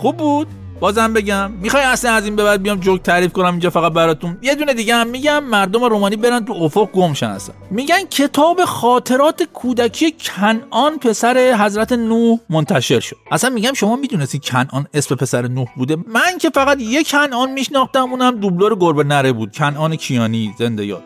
خوب 0.01 0.17
بود؟ 0.17 0.47
بازم 0.79 1.13
بگم 1.13 1.51
می‌خوای 1.51 1.83
اصلا 1.83 2.11
از 2.11 2.25
این 2.25 2.35
به 2.35 2.43
بعد 2.43 2.61
بیام 2.61 2.79
جوک 2.79 3.01
تعریف 3.03 3.33
کنم 3.33 3.51
اینجا 3.51 3.69
فقط 3.69 3.93
براتون؟ 3.93 4.37
یه 4.41 4.55
دونه 4.55 4.73
دیگه 4.73 4.95
هم 4.95 5.07
میگم 5.07 5.43
مردم 5.43 5.83
رومانی 5.83 6.15
برن 6.15 6.45
تو 6.45 6.53
افق 6.53 6.91
گم 6.91 7.13
شن 7.13 7.29
اصلا. 7.29 7.55
میگن 7.71 8.05
کتاب 8.09 8.65
خاطرات 8.65 9.43
کودکی 9.43 10.11
کنعان 10.11 10.97
پسر 10.97 11.55
حضرت 11.59 11.91
نوح 11.91 12.39
منتشر 12.49 12.99
شد. 12.99 13.15
اصلا 13.31 13.49
میگم 13.49 13.73
شما 13.73 13.95
می‌دونستی 13.95 14.39
کنعان 14.39 14.87
اسم 14.93 15.15
پسر 15.15 15.47
نوح 15.47 15.67
بوده؟ 15.77 15.95
من 15.95 16.37
که 16.39 16.49
فقط 16.49 16.81
یه 16.81 17.03
کنعان 17.03 17.51
میشناختم 17.51 18.11
اونم 18.11 18.39
دوبلور 18.39 18.75
گربه 18.79 19.03
نره 19.03 19.31
بود. 19.31 19.55
کنعان 19.55 19.95
کیانی 19.95 20.55
زنده 20.59 20.85
یاد 20.85 21.03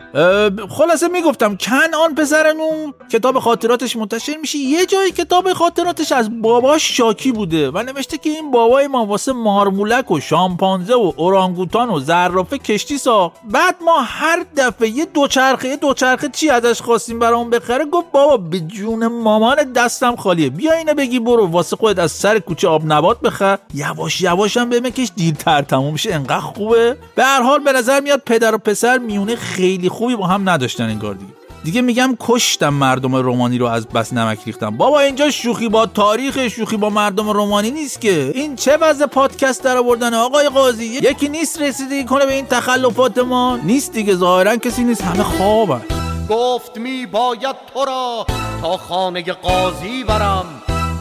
خلاصه 0.70 1.08
می‌گفتم 1.08 1.56
کنعان 1.56 2.16
پسر 2.16 2.54
نوح 2.54 2.92
کتاب 3.12 3.40
خاطراتش 3.40 3.96
منتشر 3.96 4.38
میشه. 4.42 4.58
یه 4.58 4.86
جای 4.86 5.12
کتاب 5.12 5.54
خاطراتش 5.54 6.12
از 6.12 6.42
باباش 6.42 6.98
شاکی 6.98 7.32
بوده 7.32 7.72
و 7.72 7.84
نوشته 7.84 8.18
که 8.18 8.30
این 8.30 8.52
بابای 8.52 8.88
ما 8.88 9.06
واسه 9.06 9.34
مارمولک 9.62 10.12
و 10.12 10.20
شامپانزه 10.20 10.94
و 10.94 11.14
اورانگوتان 11.18 11.90
و 11.90 12.00
زرافه 12.00 12.58
کشتی 12.58 12.98
ساخت 12.98 13.36
بعد 13.44 13.76
ما 13.86 14.02
هر 14.02 14.46
دفعه 14.58 14.90
یه 14.90 15.06
دوچرخه 15.06 15.68
یه 15.68 15.76
دوچرخه 15.76 16.30
چی 16.30 16.50
ازش 16.50 16.82
خواستیم 16.82 17.20
برامون 17.20 17.50
بخره؟ 17.50 17.86
گفت 17.86 18.12
بابا 18.12 18.38
به 18.38 18.60
جون 18.60 19.08
مامان 19.08 19.74
دستم 19.74 20.16
خالیه. 20.16 20.50
بیا 20.50 20.74
اینو 20.74 20.94
بگی 20.94 21.20
برو 21.20 21.48
واسه 21.48 21.76
خودت 21.76 22.00
از 22.00 22.12
سر 22.12 22.40
کوچه 22.40 22.68
آب 22.68 22.82
نبات 22.86 23.22
بخر. 23.22 23.58
یواش 23.74 24.22
یواش 24.22 24.58
هم 24.58 24.70
بمکش 24.70 25.12
دیرتر 25.16 25.62
تموم 25.62 25.96
شه. 25.96 26.14
انقدر 26.14 26.40
خوبه. 26.40 26.98
به 27.16 27.24
هر 27.24 27.42
حال 27.42 27.60
به 27.60 27.72
نظر 27.72 28.00
میاد 28.00 28.22
پدر 28.26 28.56
و 28.56 28.58
پسر 28.58 28.98
میونه 28.98 29.36
خیلی 29.36 29.90
خوبی 29.90 30.16
با 30.16 30.28
هم 30.28 30.50
نداشتن 30.50 30.84
انگار 30.84 31.14
دیگه. 31.14 31.41
دیگه 31.64 31.82
میگم 31.82 32.18
کشتم 32.20 32.70
مردم 32.70 33.16
رومانی 33.16 33.58
رو 33.58 33.66
از 33.66 33.88
بس 33.88 34.14
نمک 34.14 34.40
ریختم. 34.46 34.78
بابا 34.78 35.00
اینجا 35.00 35.32
شوخی 35.32 35.70
با 35.70 35.86
تاریخ 35.86 36.48
شوخی 36.48 36.78
با 36.78 36.90
مردم 36.90 37.30
رومانی 37.30 37.72
نیست 37.72 38.02
که. 38.02 38.32
این 38.36 38.56
چه 38.56 38.78
وضع 38.78 39.06
پادکست 39.06 39.64
در 39.64 39.78
آوردن 39.78 40.14
آقای 40.14 40.50
قاضی؟ 40.50 40.86
یکی 40.86 41.30
نیست 41.30 41.62
رسیدگی 41.62 42.06
کنه 42.06 42.26
به 42.26 42.34
این 42.34 42.46
تخلفات 42.46 43.18
ما. 43.18 43.60
نیست 43.64 43.94
دیگه 43.94 44.16
ظاهرا 44.16 44.58
کسی 44.58 44.84
نیست 44.84 45.02
همه 45.02 45.24
خوابن. 45.24 45.82
گفت 46.30 46.78
می 46.78 47.06
باید 47.06 47.56
تو 47.74 47.86
را 47.86 48.26
تا 48.62 48.78
خانه 48.78 49.24
قاضی 49.24 50.04
برم. 50.04 50.46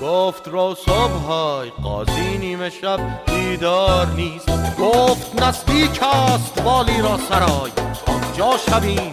گفت 0.02 0.48
رو 0.48 0.76
صبحای 0.86 1.70
قاضی 1.82 2.38
نیمه 2.38 2.70
شب 2.70 3.00
بیدار 3.26 4.06
نیست. 4.16 4.76
گفت 4.78 5.42
نزدیک 5.42 6.02
است 6.02 6.62
والی 6.64 7.02
را 7.02 7.18
سرای. 7.28 7.70
آنجا 8.30 8.56
شویم. 8.56 9.12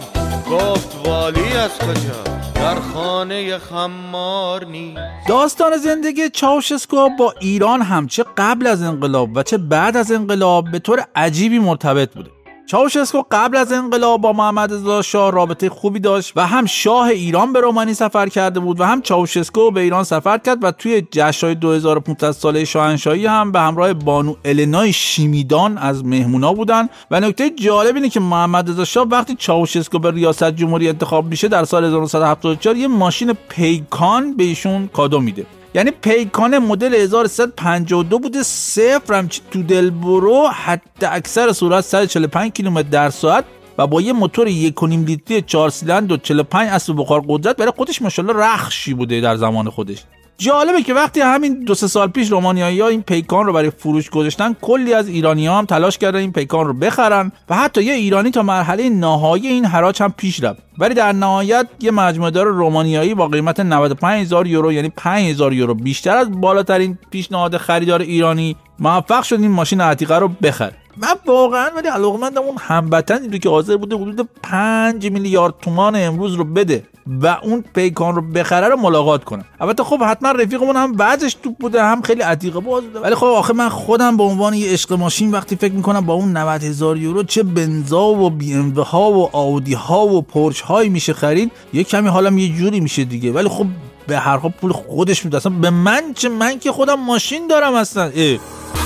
گفت 0.50 1.06
والی 1.06 1.52
از 1.52 1.78
کجا؟ 1.78 2.24
در 2.54 2.74
خانه 2.74 3.58
خمار 3.58 4.64
نیست. 4.64 5.00
داستان 5.28 5.76
زندگی 5.76 6.30
چاوشسکو 6.30 7.08
با 7.18 7.34
ایران 7.40 7.82
هم 7.82 8.06
چه 8.06 8.24
قبل 8.36 8.66
از 8.66 8.82
انقلاب 8.82 9.30
و 9.34 9.42
چه 9.42 9.58
بعد 9.58 9.96
از 9.96 10.12
انقلاب 10.12 10.70
به 10.70 10.78
طور 10.78 11.04
عجیبی 11.16 11.58
مرتبط 11.58 12.14
بوده. 12.14 12.30
چاوشسکو 12.70 13.22
قبل 13.30 13.56
از 13.56 13.72
انقلاب 13.72 14.20
با 14.20 14.32
محمد 14.32 14.72
رضا 14.72 15.02
شاه 15.02 15.32
رابطه 15.32 15.68
خوبی 15.68 16.00
داشت 16.00 16.32
و 16.36 16.46
هم 16.46 16.66
شاه 16.66 17.06
ایران 17.06 17.52
به 17.52 17.60
رومانی 17.60 17.94
سفر 17.94 18.28
کرده 18.28 18.60
بود 18.60 18.80
و 18.80 18.84
هم 18.84 19.02
چاوشسکو 19.02 19.70
به 19.70 19.80
ایران 19.80 20.04
سفر 20.04 20.38
کرد 20.38 20.64
و 20.64 20.70
توی 20.70 21.02
جشن‌های 21.10 21.54
2500 21.54 22.30
ساله 22.30 22.64
شاهنشاهی 22.64 23.26
هم 23.26 23.52
به 23.52 23.60
همراه 23.60 23.92
بانو 23.92 24.34
النای 24.44 24.92
شیمیدان 24.92 25.78
از 25.78 26.04
مهمونا 26.04 26.52
بودن. 26.52 26.88
و 27.10 27.20
نکته 27.20 27.50
جالب 27.50 27.94
اینه 27.94 28.08
که 28.08 28.20
محمد 28.20 28.70
رضا 28.70 28.84
شاه 28.84 29.08
وقتی 29.08 29.34
چاوشسکو 29.34 29.98
به 29.98 30.10
ریاست 30.10 30.50
جمهوری 30.50 30.88
انتخاب 30.88 31.26
میشه 31.26 31.48
در 31.48 31.64
سال 31.64 31.84
1974 31.84 32.76
یه 32.76 32.88
ماشین 32.88 33.32
پیکان 33.48 34.36
به 34.36 34.44
ایشون 34.44 34.86
کادو 34.86 35.20
میده. 35.20 35.46
یعنی 35.74 35.90
پیکان 35.90 36.58
مدل 36.58 36.94
1352 36.94 38.18
بوده. 38.18 38.42
صفر 38.42 39.14
همچی 39.14 39.40
تو 39.50 39.62
دل 39.62 39.90
برو 39.90 40.48
حد 40.48 40.82
اکثر 41.02 41.52
سرعت 41.52 41.84
145 41.84 42.52
کیلومتر 42.52 42.88
در 42.88 43.10
ساعت 43.10 43.44
و 43.78 43.86
با 43.86 44.00
یه 44.00 44.12
موتور 44.12 44.48
1.5 44.48 44.82
لیتری 44.82 45.42
4 45.42 45.70
سیلندر 45.70 46.14
و 46.14 46.16
45 46.16 46.68
اسب 46.68 46.94
بخار 46.96 47.24
قدرت 47.28 47.56
برای 47.56 47.72
خودش 47.76 48.02
ماشاءالله 48.02 48.44
رخشی 48.44 48.94
بوده 48.94 49.20
در 49.20 49.36
زمان 49.36 49.70
خودش. 49.70 50.04
جالبه 50.40 50.82
که 50.82 50.94
وقتی 50.94 51.20
همین 51.20 51.64
دو 51.64 51.74
سه 51.74 51.86
سال 51.86 52.08
پیش 52.08 52.30
رومانیایی 52.30 52.80
ها 52.80 52.88
این 52.88 53.02
پیکان 53.02 53.46
رو 53.46 53.52
برای 53.52 53.70
فروش 53.70 54.10
گذاشتن 54.10 54.56
کلی 54.62 54.94
از 54.94 55.08
ایرانی 55.08 55.46
ها 55.46 55.58
هم 55.58 55.64
تلاش 55.64 55.98
کردن 55.98 56.18
این 56.18 56.32
پیکان 56.32 56.66
رو 56.66 56.72
بخرن 56.72 57.32
و 57.48 57.56
حتی 57.56 57.82
یه 57.82 57.92
ایرانی 57.92 58.30
تا 58.30 58.42
مرحله 58.42 58.88
نهایی 58.88 59.46
این 59.46 59.64
حراج 59.64 60.02
هم 60.02 60.14
پیش 60.16 60.42
رفت. 60.42 60.62
ولی 60.78 60.94
در 60.94 61.12
نهایت 61.12 61.66
یه 61.80 61.90
مجموعه 61.90 62.30
دار 62.30 62.46
رومانیایی 62.46 63.14
با 63.14 63.28
قیمت 63.28 63.60
95000 63.60 64.46
یورو 64.46 64.72
یعنی 64.72 64.88
5000 64.88 65.52
یورو 65.52 65.74
بیشتر 65.74 66.16
از 66.16 66.40
بالاترین 66.40 66.98
پیشنهاد 67.10 67.56
خریدار 67.56 68.00
ایرانی 68.00 68.56
موفق 68.78 69.22
شد 69.22 69.40
این 69.40 69.50
ماشین 69.50 69.80
عتیقه 69.80 70.18
رو 70.18 70.28
بخره. 70.28 70.74
من 70.96 71.14
واقعا 71.26 71.70
ولی 71.76 71.88
علاقمندم 71.88 72.42
اون 72.42 72.56
هموطنی 72.60 73.28
رو 73.28 73.38
که 73.38 73.48
حاضر 73.48 73.76
بوده 73.76 73.96
حدود 73.96 74.28
5 74.42 75.10
میلیارد 75.10 75.54
تومان 75.62 75.96
امروز 75.96 76.34
رو 76.34 76.44
بده. 76.44 76.82
و 77.22 77.26
اون 77.42 77.64
پیکان 77.74 78.14
رو 78.14 78.22
بخره 78.22 78.68
رو 78.68 78.76
ملاقات 78.76 79.24
کنم 79.24 79.44
البته 79.60 79.84
خب 79.84 80.02
حتما 80.02 80.30
رفیقمون 80.30 80.76
هم 80.76 80.92
وضعش 80.98 81.34
توپ 81.34 81.56
بوده 81.60 81.82
هم 81.82 82.02
خیلی 82.02 82.22
عتیقه 82.22 82.60
باز 82.60 82.84
بوده. 82.84 83.00
ولی 83.00 83.14
خب 83.14 83.26
آخه 83.26 83.52
من 83.52 83.68
خودم 83.68 84.16
به 84.16 84.22
عنوان 84.22 84.54
یه 84.54 84.72
عشق 84.72 84.92
ماشین 84.92 85.30
وقتی 85.30 85.56
فکر 85.56 85.72
می‌کنم 85.72 86.06
با 86.06 86.14
اون 86.14 86.36
90 86.36 86.64
هزار 86.64 86.96
یورو 86.96 87.22
چه 87.22 87.42
بنزا 87.42 88.04
و 88.04 88.30
بی 88.30 88.54
ام 88.54 88.72
ها 88.72 89.10
و 89.10 89.36
آودی 89.36 89.74
ها 89.74 90.06
و 90.06 90.22
پورش 90.22 90.60
هایی 90.60 90.88
میشه 90.88 91.12
خرید 91.12 91.52
یه 91.72 91.84
کمی 91.84 92.08
حالم 92.08 92.38
یه 92.38 92.56
جوری 92.56 92.80
میشه 92.80 93.04
دیگه. 93.04 93.32
ولی 93.32 93.48
خب 93.48 93.66
به 94.06 94.18
هر 94.18 94.36
حال 94.36 94.52
پول 94.60 94.72
خودش 94.72 95.24
میده. 95.24 95.36
اصلا 95.36 95.52
به 95.52 95.70
من 95.70 96.02
چه؟ 96.14 96.28
من 96.28 96.58
که 96.58 96.72
خودم 96.72 96.94
ماشین 96.94 97.46
دارم 97.46 97.74
اصلا. 97.74 98.02
اه. 98.02 98.38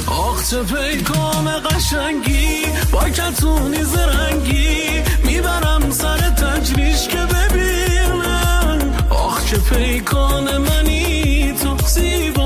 آخ 0.07 0.50
چه 0.50 0.62
پیکان 0.62 1.61
قشنگی 1.64 2.67
با 2.93 3.09
کتونی 3.09 3.85
زرنگی 3.85 5.02
می‌برم 5.25 5.91
سر 5.91 6.19
تجریش 6.19 7.09
که 7.09 7.32
پیکان 9.73 10.59
منی 10.59 11.52
تو 11.52 11.76
زیبایی 11.87 12.42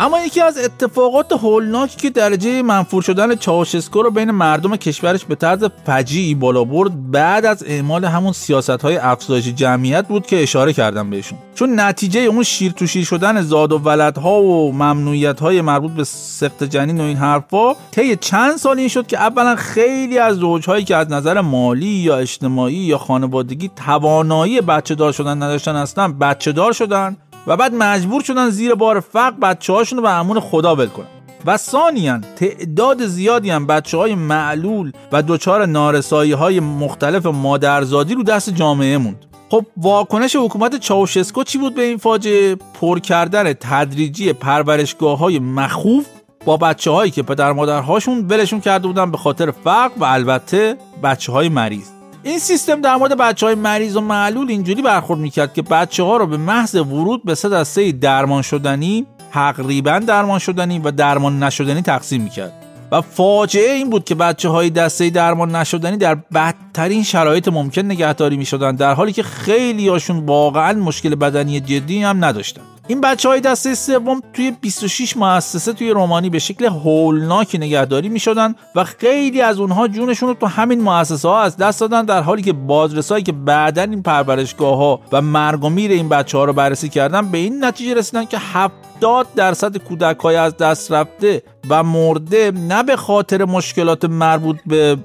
اما 0.00 0.20
یکی 0.20 0.40
از 0.40 0.58
اتفاقات 0.58 1.32
هولناکی 1.32 1.96
که 1.96 2.10
درجه 2.10 2.62
منفور 2.62 3.02
شدن 3.02 3.34
چاوشسکو 3.34 4.02
رو 4.02 4.10
بین 4.10 4.30
مردم 4.30 4.76
کشورش 4.76 5.24
به 5.24 5.34
طرز 5.34 5.64
فجیعی 5.86 6.34
بالا 6.34 6.64
برد 6.64 7.10
بعد 7.10 7.46
از 7.46 7.64
اعمال 7.66 8.04
همون 8.04 8.32
سیاست 8.32 8.70
های 8.70 8.96
افزایش 8.96 9.48
جمعیت 9.48 10.08
بود 10.08 10.26
که 10.26 10.42
اشاره 10.42 10.72
کردم 10.72 11.10
بهشون. 11.10 11.38
چون 11.54 11.80
نتیجه 11.80 12.20
اون 12.20 12.42
شیر 12.42 12.72
تو 12.72 12.86
شیر 12.86 13.04
شدن 13.04 13.42
زاد 13.42 13.72
و 13.72 13.78
ولدها 13.78 14.42
و 14.42 14.72
ممنوعیت 14.72 15.40
های 15.40 15.60
مربوط 15.60 15.90
به 15.92 16.04
سخت 16.04 16.64
جنین 16.64 17.00
و 17.00 17.04
این 17.04 17.16
حرفا 17.16 17.74
طی 17.90 18.16
چند 18.16 18.56
سال 18.56 18.78
این 18.78 18.88
شد 18.88 19.06
که 19.06 19.18
اولا 19.18 19.56
خیلی 19.56 20.18
از 20.18 20.36
زوجهایی 20.36 20.84
که 20.84 20.96
از 20.96 21.10
نظر 21.10 21.40
مالی 21.40 21.86
یا 21.86 22.16
اجتماعی 22.16 22.74
یا 22.74 22.98
خانوادگی 22.98 23.70
توانایی 23.86 24.60
بچه 24.60 24.94
دار 24.94 25.12
شدن 25.12 25.42
نداشتن 25.42 25.76
هستن 25.76 26.18
بچه 26.18 26.52
دار 26.52 26.72
شدن. 26.72 27.16
و 27.48 27.56
بعد 27.56 27.74
مجبور 27.74 28.22
شدن 28.22 28.50
زیر 28.50 28.74
بار 28.74 29.00
فقر 29.00 29.30
بچه 29.30 29.72
هاشون 29.72 29.96
رو 29.96 30.02
به 30.02 30.10
امون 30.10 30.40
خدا 30.40 30.76
ول 30.76 30.86
کنن. 30.86 31.06
و 31.46 31.56
ثانیا 31.56 32.20
تعداد 32.36 33.06
زیادی 33.06 33.50
هم 33.50 33.66
بچه 33.66 33.96
های 33.96 34.14
معلول 34.14 34.92
و 35.12 35.22
دچار 35.22 35.66
نارسایی 35.66 36.32
های 36.32 36.60
مختلف 36.60 37.26
مادرزادی 37.26 38.14
رو 38.14 38.22
دست 38.22 38.50
جامعه 38.50 38.98
موند. 38.98 39.24
خب 39.50 39.66
واکنش 39.76 40.36
حکومت 40.36 40.76
چاوشسکو 40.76 41.44
چی 41.44 41.58
بود 41.58 41.74
به 41.74 41.82
این 41.82 41.96
فاجعه؟ 41.96 42.56
پر 42.80 42.98
کردن 42.98 43.52
تدریجی 43.52 44.32
پرورشگاه 44.32 45.18
های 45.18 45.38
مخوف 45.38 46.06
با 46.44 46.56
بچه 46.56 46.90
هایی 46.90 47.10
که 47.10 47.22
پدر 47.22 47.52
مادرهاشون 47.52 48.26
ولشون 48.26 48.60
کرده 48.60 48.86
بودن 48.86 49.10
به 49.10 49.16
خاطر 49.16 49.50
فقر 49.50 49.90
و 49.96 50.04
البته 50.04 50.76
بچه 51.02 51.32
های 51.32 51.48
مریض. 51.48 51.97
این 52.22 52.38
سیستم 52.38 52.80
در 52.80 52.96
مورد 52.96 53.16
بچه 53.16 53.46
های 53.46 53.54
مریض 53.54 53.96
و 53.96 54.00
معلول 54.00 54.50
اینجوری 54.50 54.82
برخورد 54.82 55.20
می‌کرد 55.20 55.54
که 55.54 55.62
بچه 55.62 56.02
ها 56.02 56.16
رو 56.16 56.26
به 56.26 56.36
محض 56.36 56.74
ورود 56.74 57.24
به 57.24 57.34
سه 57.34 57.48
دسته 57.48 57.92
درمان 57.92 58.42
شدنی 58.42 59.06
تقریبا 59.32 59.98
درمان 59.98 60.38
شدنی 60.38 60.78
و 60.78 60.90
درمان 60.90 61.42
نشدنی 61.42 61.82
تقسیم 61.82 62.22
می‌کرد. 62.22 62.52
و 62.92 63.00
فاجعه 63.00 63.72
این 63.72 63.90
بود 63.90 64.04
که 64.04 64.14
بچه 64.14 64.48
های 64.48 64.70
دسته 64.70 65.10
درمان 65.10 65.56
نشدنی 65.56 65.96
در 65.96 66.14
بدترین 66.14 67.02
شرایط 67.02 67.48
ممکن 67.48 67.82
نگهداری 67.82 68.36
می 68.36 68.44
شدن 68.44 68.76
در 68.76 68.94
حالی 68.94 69.12
که 69.12 69.22
خیلی 69.22 69.88
هاشون 69.88 70.26
واقعا 70.26 70.72
مشکل 70.72 71.14
بدنی 71.14 71.60
جدی 71.60 72.02
هم 72.02 72.24
نداشتن 72.24 72.62
این 72.88 73.00
بچه 73.00 73.28
های 73.28 73.40
دسته 73.40 73.74
سوم 73.74 74.20
توی 74.32 74.50
26 74.50 75.16
مؤسسه 75.16 75.72
توی 75.72 75.90
رومانی 75.90 76.30
به 76.30 76.38
شکل 76.38 76.64
هولناکی 76.64 77.58
نگهداری 77.58 78.08
می 78.08 78.20
شدن 78.20 78.54
و 78.74 78.84
خیلی 78.84 79.40
از 79.40 79.60
اونها 79.60 79.88
جونشون 79.88 80.28
رو 80.28 80.34
تو 80.34 80.46
همین 80.46 80.80
مؤسسه 80.80 81.28
ها 81.28 81.42
از 81.42 81.56
دست 81.56 81.80
دادن 81.80 82.04
در 82.04 82.22
حالی 82.22 82.42
که 82.42 82.52
بازرسایی 82.52 83.24
که 83.24 83.32
بعدا 83.32 83.82
این 83.82 84.02
پرورشگاه 84.02 84.76
ها 84.76 85.00
و 85.12 85.22
مرگ 85.22 85.64
و 85.64 85.68
میر 85.68 85.90
این 85.90 86.08
بچه 86.08 86.38
ها 86.38 86.44
رو 86.44 86.52
بررسی 86.52 86.88
کردن 86.88 87.28
به 87.30 87.38
این 87.38 87.64
نتیجه 87.64 87.94
رسیدن 87.94 88.24
که 88.24 88.38
70 88.38 89.26
درصد 89.36 89.76
کودک 89.76 90.18
های 90.18 90.36
از 90.36 90.56
دست 90.56 90.92
رفته 90.92 91.42
و 91.70 91.82
مرده 91.82 92.50
نه 92.50 92.82
به 92.82 92.96
خاطر 92.96 93.44
مشکلات 93.44 94.04
مربوط 94.04 94.56
به 94.66 94.96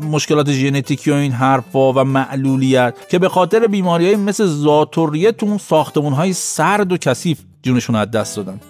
مشکلات 0.00 0.50
ژنتیکی 0.50 1.10
و 1.10 1.14
این 1.14 1.32
حرفا 1.32 1.92
و 1.92 2.04
معلولیت 2.04 2.94
که 3.08 3.18
به 3.18 3.28
خاطر 3.28 3.66
بیماری 3.66 4.06
های 4.06 4.16
مثل 4.16 4.46
زاتوریه 4.46 5.32
تو 5.32 5.46
اون 5.46 5.58
ساختمون 5.58 6.12
های 6.12 6.32
سرد 6.32 6.92
و 6.92 6.96
کثیف 6.96 7.38
جونشون 7.62 7.96
از 7.96 8.10
دست 8.10 8.36
دادن. 8.36 8.60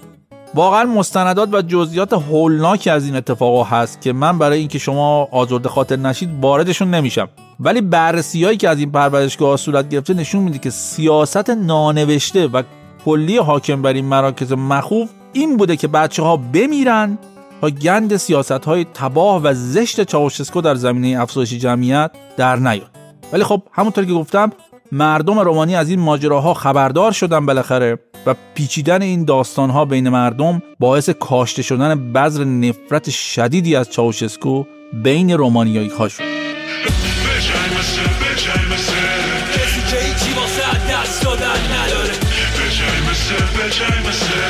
واقعا 0.54 0.84
مستندات 0.84 1.54
و 1.54 1.62
جزئیات 1.62 2.12
هولناکی 2.12 2.90
از 2.90 3.06
این 3.06 3.16
اتفاقا 3.16 3.64
هست 3.64 4.00
که 4.00 4.12
من 4.12 4.38
برای 4.38 4.58
اینکه 4.58 4.78
شما 4.78 5.28
آزرده 5.30 5.68
خاطر 5.68 5.96
نشید 5.96 6.30
واردشون 6.40 6.90
نمیشم. 6.90 7.28
ولی 7.60 7.80
بررسی 7.80 8.44
هایی 8.44 8.56
که 8.56 8.68
از 8.68 8.78
این 8.78 8.92
پرورشگاه 8.92 9.56
صورت 9.56 9.88
گرفته 9.88 10.14
نشون 10.14 10.42
میده 10.42 10.58
که 10.58 10.70
سیاست 10.70 11.50
نانوشته 11.50 12.46
و 12.46 12.62
کلی 13.04 13.38
حاکم 13.38 13.82
بر 13.82 13.92
این 13.92 14.04
مراکز 14.04 14.52
مخوف 14.52 15.10
این 15.32 15.56
بوده 15.56 15.76
که 15.76 15.88
بچه 15.88 16.22
ها 16.22 16.36
بمیرن 16.36 17.18
تا 17.60 17.70
گند 17.70 18.16
سیاست 18.16 18.52
های 18.52 18.86
تباه 18.94 19.42
و 19.42 19.54
زشت 19.54 20.02
چاوشسکو 20.02 20.60
در 20.60 20.74
زمینه 20.74 21.22
افزایش 21.22 21.54
جمعیت 21.54 22.10
در 22.36 22.56
نیاد. 22.56 22.90
ولی 23.32 23.44
خب 23.44 23.62
همونطور 23.72 24.04
که 24.04 24.12
گفتم 24.12 24.52
مردم 24.92 25.38
رومانی 25.38 25.76
از 25.76 25.90
این 25.90 26.00
ماجراها 26.00 26.54
خبردار 26.54 27.12
شدن 27.12 27.46
بالاخره 27.46 27.98
و 28.26 28.34
پیچیدن 28.54 29.02
این 29.02 29.24
داستانها 29.24 29.84
بین 29.84 30.08
مردم 30.08 30.62
باعث 30.78 31.10
کاشته 31.10 31.62
شدن 31.62 32.12
بذر 32.12 32.44
نفرت 32.44 33.10
شدیدی 33.10 33.76
از 33.76 33.90
چاوشسکو 33.90 34.64
بین 34.92 35.30
رومانیایی 35.30 35.88
ها 35.88 36.08
شد. 36.08 36.22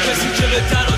کسی 0.09 0.29
که 0.37 0.96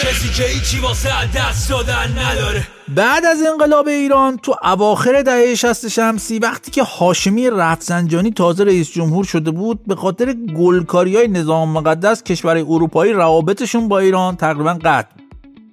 کسی 0.00 0.28
که 0.28 0.42
هیچی 0.42 0.78
واسه 0.78 1.08
دست 1.36 1.70
دادن 1.70 2.18
نداره. 2.18 2.66
بعد 2.88 3.24
از 3.24 3.38
انقلاب 3.52 3.88
ایران 3.88 4.36
تو 4.36 4.54
اواخر 4.62 5.22
دهه 5.22 5.54
60 5.54 5.88
شمسی 5.88 6.38
وقتی 6.38 6.70
که 6.70 6.82
هاشمی 6.82 7.50
رفسنجانی 7.50 8.30
تازه 8.30 8.64
رئیس 8.64 8.90
جمهور 8.90 9.24
شده 9.24 9.50
بود 9.50 9.86
به 9.86 9.94
خاطر 9.94 10.32
گلکاری 10.32 11.16
های 11.16 11.28
نظام 11.28 11.72
مقدس 11.72 12.22
کشورهای 12.22 12.62
اروپایی 12.68 13.12
روابطشون 13.12 13.88
با 13.88 13.98
ایران 13.98 14.36
تقریبا 14.36 14.78
قطع. 14.84 15.08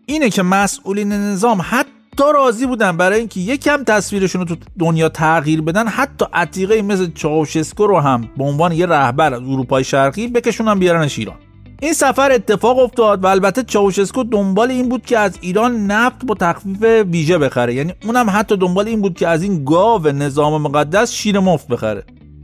اینه 0.06 0.30
که 0.30 0.44
مسئولین 0.44 1.12
نظام 1.14 1.66
حتی 1.70 1.95
راضی 2.24 2.66
بودن 2.66 2.98
برای 2.98 3.20
اینکه 3.20 3.40
یکم 3.40 3.84
تصویرشون 3.84 4.42
رو 4.42 4.48
تو 4.48 4.56
دنیا 4.80 5.10
تغییر 5.10 5.62
بدن 5.62 5.88
حتی 5.88 6.26
عتیقه 6.34 6.82
مثل 6.82 7.12
چاوشسکو 7.12 7.88
رو 7.88 8.00
هم 8.00 8.30
به 8.38 8.44
عنوان 8.44 8.72
یه 8.72 8.86
رهبر 8.86 9.34
از 9.34 9.42
اروپای 9.42 9.84
شرقی 9.84 10.28
بکشونن 10.28 10.80
بیارنش 10.80 11.20
ایران. 11.20 11.36
این 11.82 11.94
سفر 11.94 12.32
اتفاق 12.32 12.80
افتاد 12.80 13.24
و 13.24 13.28
البته 13.28 13.64
چاوشسکو 13.64 14.24
دنبال 14.24 14.72
این 14.72 14.90
بود 14.90 15.06
که 15.06 15.20
از 15.20 15.38
ایران 15.42 15.88
نفت 15.88 16.26
با 16.26 16.36
تخفیف 16.36 16.84
ویژه 16.84 17.38
بخره. 17.38 17.74
یعنی 17.74 17.94
اونم 18.06 18.30
حتی 18.30 18.58
دنبال 18.58 18.88
این 18.88 19.02
بود 19.02 19.18
که 19.18 19.28
از 19.28 19.44
این 19.44 19.66
گاو 19.66 20.08
نظام 20.08 20.62
مقدس 20.62 21.12
شیر 21.12 21.40
مفت 21.40 21.68
بخره. 21.68 22.04